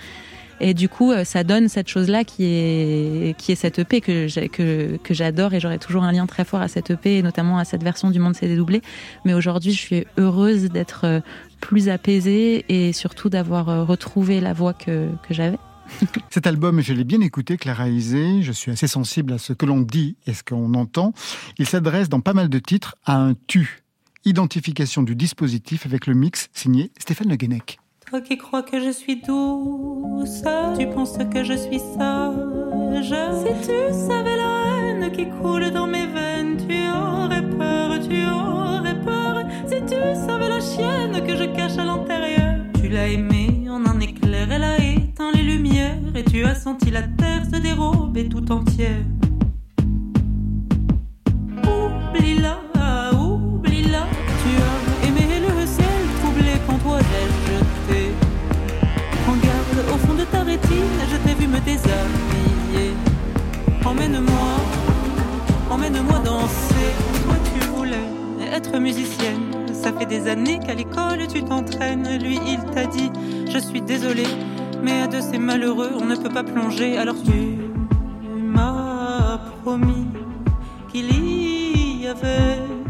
[0.63, 4.27] Et du coup, euh, ça donne cette chose-là qui est, qui est cette EP que
[4.47, 7.65] que, j'adore et j'aurai toujours un lien très fort à cette EP et notamment à
[7.65, 8.83] cette version du Monde CD doublé.
[9.25, 11.19] Mais aujourd'hui, je suis heureuse d'être euh,
[11.61, 15.57] plus apaisée et surtout d'avoir euh, retrouvé la voix que, que j'avais.
[16.29, 18.43] Cet album, je l'ai bien écouté, Clara Isé.
[18.43, 21.13] Je suis assez sensible à ce que l'on dit et ce qu'on entend.
[21.57, 23.83] Il s'adresse dans pas mal de titres à un tu.
[24.25, 27.79] Identification du dispositif avec le mix signé Stéphane Le Guenec.
[28.11, 30.43] Toi qui crois que je suis douce,
[30.77, 33.15] tu penses que je suis sage.
[33.39, 38.99] Si tu savais la haine qui coule dans mes veines, tu aurais peur, tu aurais
[38.99, 39.45] peur.
[39.65, 39.95] Si tu
[40.27, 44.65] savais la chienne que je cache à l'intérieur, tu l'as aimée en un éclair, elle
[44.65, 49.05] a éteint les lumières et tu as senti la terre se dérober tout entière.
[51.63, 52.59] Oublie-la,
[53.13, 54.05] oublie-la,
[54.43, 57.50] tu as aimé le ciel troublé quand toi j'ai
[57.91, 58.11] jeté.
[59.27, 62.93] En garde au fond de ta rétine, je t'ai vu me déshabiller.
[63.85, 64.49] Emmène-moi,
[65.69, 66.91] emmène-moi danser.
[67.23, 69.51] Toi tu voulais être musicienne.
[69.73, 72.17] Ça fait des années qu'à l'école tu t'entraînes.
[72.21, 73.11] Lui il t'a dit,
[73.51, 74.25] je suis désolé,
[74.83, 76.97] mais à de ces malheureux on ne peut pas plonger.
[76.97, 77.57] Alors tu
[78.37, 80.07] m'as promis
[80.91, 82.80] qu'il y avait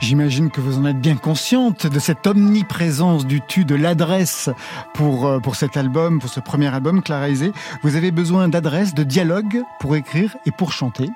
[0.00, 4.48] J'imagine que vous en êtes bien consciente de cette omniprésence du tu, de l'adresse
[4.94, 7.52] pour, euh, cet album, pour ce premier album, Clarisé.
[7.82, 11.10] Vous avez besoin d'adresse, de dialogue pour écrire et pour chanter.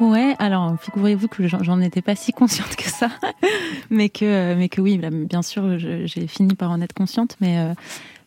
[0.00, 3.10] Ouais, alors figurez-vous que j'en- étais pas si consciente que ça,
[3.90, 7.58] mais que euh, mais que oui, bien sûr, j'ai fini par en être consciente, mais
[7.58, 7.74] euh,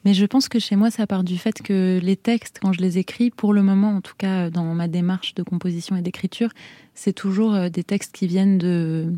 [0.04, 2.82] mais je pense que chez moi, ça part du fait que les textes, quand je
[2.82, 6.50] les écris, pour le moment, en tout cas dans ma démarche de composition et d'écriture,
[6.94, 9.14] c'est toujours euh, des textes qui viennent de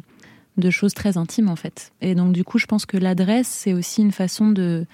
[0.58, 1.92] de choses très intimes en fait.
[2.02, 4.86] Et donc du coup, je pense que l'adresse, c'est aussi une façon de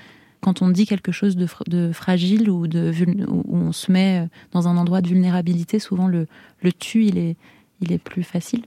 [0.41, 2.93] quand on dit quelque chose de, fr- de fragile ou de
[3.27, 6.27] où on se met euh, dans un endroit de vulnérabilité, souvent le
[6.61, 7.35] le tu, il est
[7.82, 8.65] il est plus facile.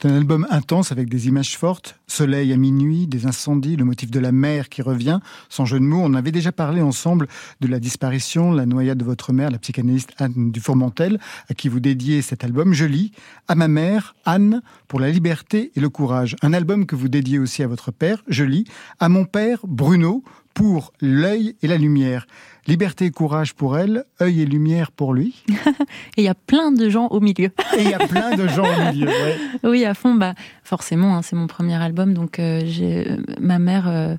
[0.00, 4.10] C'est un album intense avec des images fortes, soleil à minuit, des incendies, le motif
[4.10, 6.02] de la mer qui revient, sans jeu de mots.
[6.02, 7.26] On avait déjà parlé ensemble
[7.60, 11.18] de la disparition, la noyade de votre mère, la psychanalyste Anne Dufourmentel,
[11.48, 12.74] à qui vous dédiez cet album.
[12.74, 13.12] Je lis
[13.48, 16.36] à ma mère, Anne, pour la liberté et le courage.
[16.42, 18.22] Un album que vous dédiez aussi à votre père.
[18.28, 18.64] Je lis
[19.00, 20.22] à mon père, Bruno,
[20.54, 22.26] pour l'œil et la lumière.
[22.68, 25.42] Liberté et courage pour elle, œil et lumière pour lui.
[26.16, 27.50] Et il y a plein de gens au milieu.
[27.76, 29.08] Et il y a plein de gens au milieu.
[29.08, 29.36] ouais.
[29.64, 33.08] Oui, à fond, bah forcément, hein, c'est mon premier album, donc euh, j'ai
[33.40, 34.16] ma mère, euh,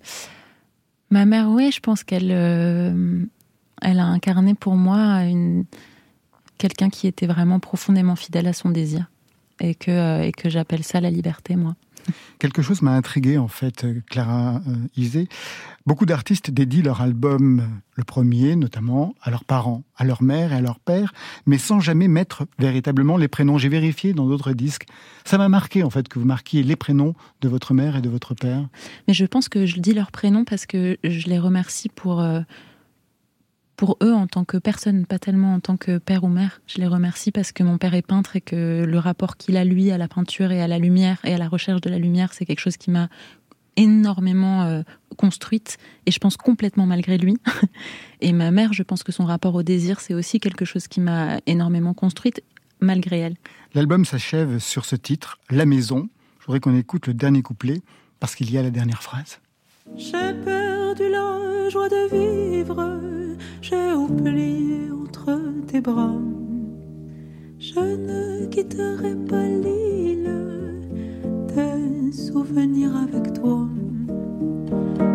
[1.12, 3.24] ma mère, oui, je pense qu'elle, euh,
[3.82, 5.66] elle a incarné pour moi une
[6.58, 9.10] quelqu'un qui était vraiment profondément fidèle à son désir
[9.60, 11.76] et que euh, et que j'appelle ça la liberté, moi.
[12.39, 15.28] Quelque chose m'a intrigué en fait, euh, Clara euh, Isé.
[15.86, 17.64] Beaucoup d'artistes dédient leur album, euh,
[17.95, 21.14] le premier notamment, à leurs parents, à leur mère et à leur père,
[21.45, 23.57] mais sans jamais mettre véritablement les prénoms.
[23.57, 24.86] J'ai vérifié dans d'autres disques.
[25.26, 28.10] Ça m'a marqué en fait que vous marquiez les prénoms de votre mère et de
[28.10, 28.68] votre père.
[29.07, 32.24] Mais je pense que je dis leur prénom parce que je les remercie pour,
[33.80, 36.60] pour eux en tant que personne, pas tellement en tant que père ou mère.
[36.68, 39.64] Je les remercie parce que mon père est peintre et que le rapport qu'il a,
[39.64, 42.34] lui, à la peinture et à la lumière et à la recherche de la lumière,
[42.34, 43.08] c'est quelque chose qui m'a
[43.78, 44.82] énormément euh,
[45.16, 47.38] construite et je pense complètement malgré lui.
[48.20, 51.00] et ma mère, je pense que son rapport au désir, c'est aussi quelque chose qui
[51.00, 52.44] m'a énormément construite
[52.82, 53.38] malgré elle.
[53.76, 56.10] L'album s'achève sur ce titre, La Maison.
[56.42, 57.82] Je voudrais qu'on écoute le dernier couplet
[58.20, 59.40] parce qu'il y a la dernière phrase.
[59.96, 63.18] J'ai perdu la joie de vivre,
[63.62, 66.16] j'ai oublié entre tes bras.
[67.60, 70.32] Je ne quitterai pas l'île,
[71.48, 73.68] tes souvenirs avec toi.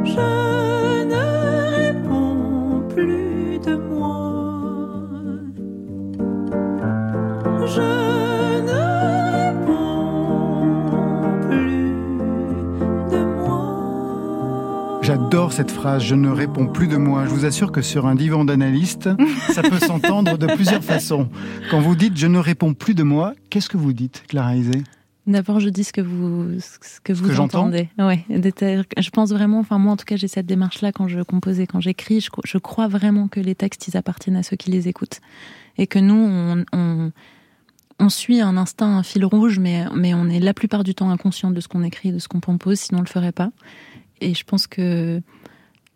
[0.04, 1.24] Je ne
[1.76, 4.32] réponds plus de moi.
[7.66, 8.03] Je
[15.04, 17.26] J'adore cette phrase, je ne réponds plus de moi.
[17.26, 19.10] Je vous assure que sur un divan d'analyste,
[19.52, 21.28] ça peut s'entendre de plusieurs façons.
[21.70, 24.82] Quand vous dites je ne réponds plus de moi, qu'est-ce que vous dites, Clara Isé?
[25.26, 27.90] D'abord, je dis ce que vous, ce que vous que j'entends entendez.
[27.98, 31.60] Ouais, je pense vraiment, enfin moi en tout cas, j'ai cette démarche-là quand je compose
[31.60, 32.22] et quand j'écris.
[32.22, 35.20] Je, je crois vraiment que les textes, ils appartiennent à ceux qui les écoutent,
[35.76, 37.12] et que nous, on, on,
[38.00, 41.10] on suit un instinct, un fil rouge, mais mais on est la plupart du temps
[41.10, 43.50] inconscient de ce qu'on écrit, de ce qu'on compose, sinon on le ferait pas.
[44.24, 45.20] Et je pense que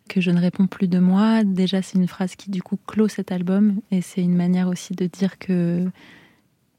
[0.07, 1.43] que je ne réponds plus de moi.
[1.43, 4.93] Déjà, c'est une phrase qui du coup clôt cet album, et c'est une manière aussi
[4.95, 5.87] de dire que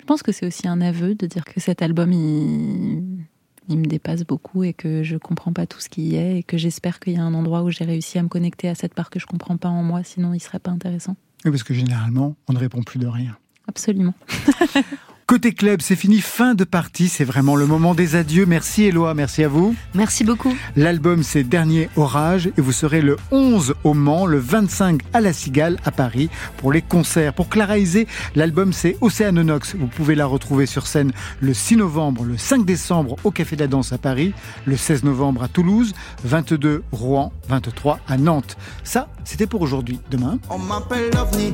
[0.01, 3.21] je pense que c'est aussi un aveu de dire que cet album, il,
[3.69, 6.43] il me dépasse beaucoup et que je comprends pas tout ce qui y est et
[6.43, 8.95] que j'espère qu'il y a un endroit où j'ai réussi à me connecter à cette
[8.95, 11.17] part que je comprends pas en moi, sinon il serait pas intéressant.
[11.45, 13.37] Oui, parce que généralement, on ne répond plus de rien.
[13.69, 14.15] Absolument.
[15.31, 17.09] Côté club, c'est fini, fin de partie.
[17.09, 18.47] C'est vraiment le moment des adieux.
[18.47, 19.77] Merci Éloi, merci à vous.
[19.95, 20.53] Merci beaucoup.
[20.75, 25.33] L'album, c'est Dernier Orage et vous serez le 11 au Mans, le 25 à La
[25.33, 27.33] Cigale à Paris pour les concerts.
[27.33, 29.77] Pour Clara Isé, l'album, c'est Océanonox.
[29.77, 33.61] Vous pouvez la retrouver sur scène le 6 novembre, le 5 décembre au Café de
[33.61, 38.57] la Danse à Paris, le 16 novembre à Toulouse, 22 Rouen, 23 à Nantes.
[38.83, 40.01] Ça, c'était pour aujourd'hui.
[40.11, 40.41] Demain.
[40.51, 41.53] On m'appelle l'OVNI.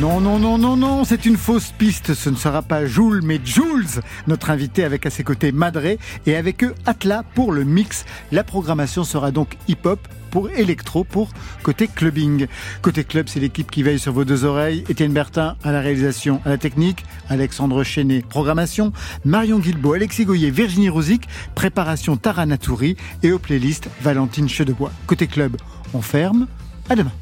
[0.00, 2.14] Non, non, non, non, non, c'est une fausse piste.
[2.14, 6.36] Ce ne sera pas Jules, mais Jules, notre invité avec à ses côtés Madré et
[6.36, 8.04] avec eux Atla pour le mix.
[8.30, 9.98] La programmation sera donc hip-hop
[10.30, 11.30] pour électro pour
[11.64, 12.46] côté clubbing.
[12.80, 14.84] Côté club, c'est l'équipe qui veille sur vos deux oreilles.
[14.88, 18.92] Étienne Bertin à la réalisation, à la technique, Alexandre Chenet, programmation,
[19.24, 21.26] Marion Guilbault, Alexis Goyer, Virginie Rosic,
[21.56, 24.92] préparation Tara Natouri et aux playlists Valentine Chedebois.
[25.08, 25.56] Côté club,
[25.92, 26.46] on ferme.
[26.88, 27.12] À demain.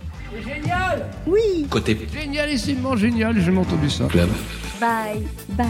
[0.47, 4.05] Génial Oui Côté Génialissimement génial, j'ai entendu ça.
[4.07, 4.29] club.
[4.81, 5.67] Bye, bye.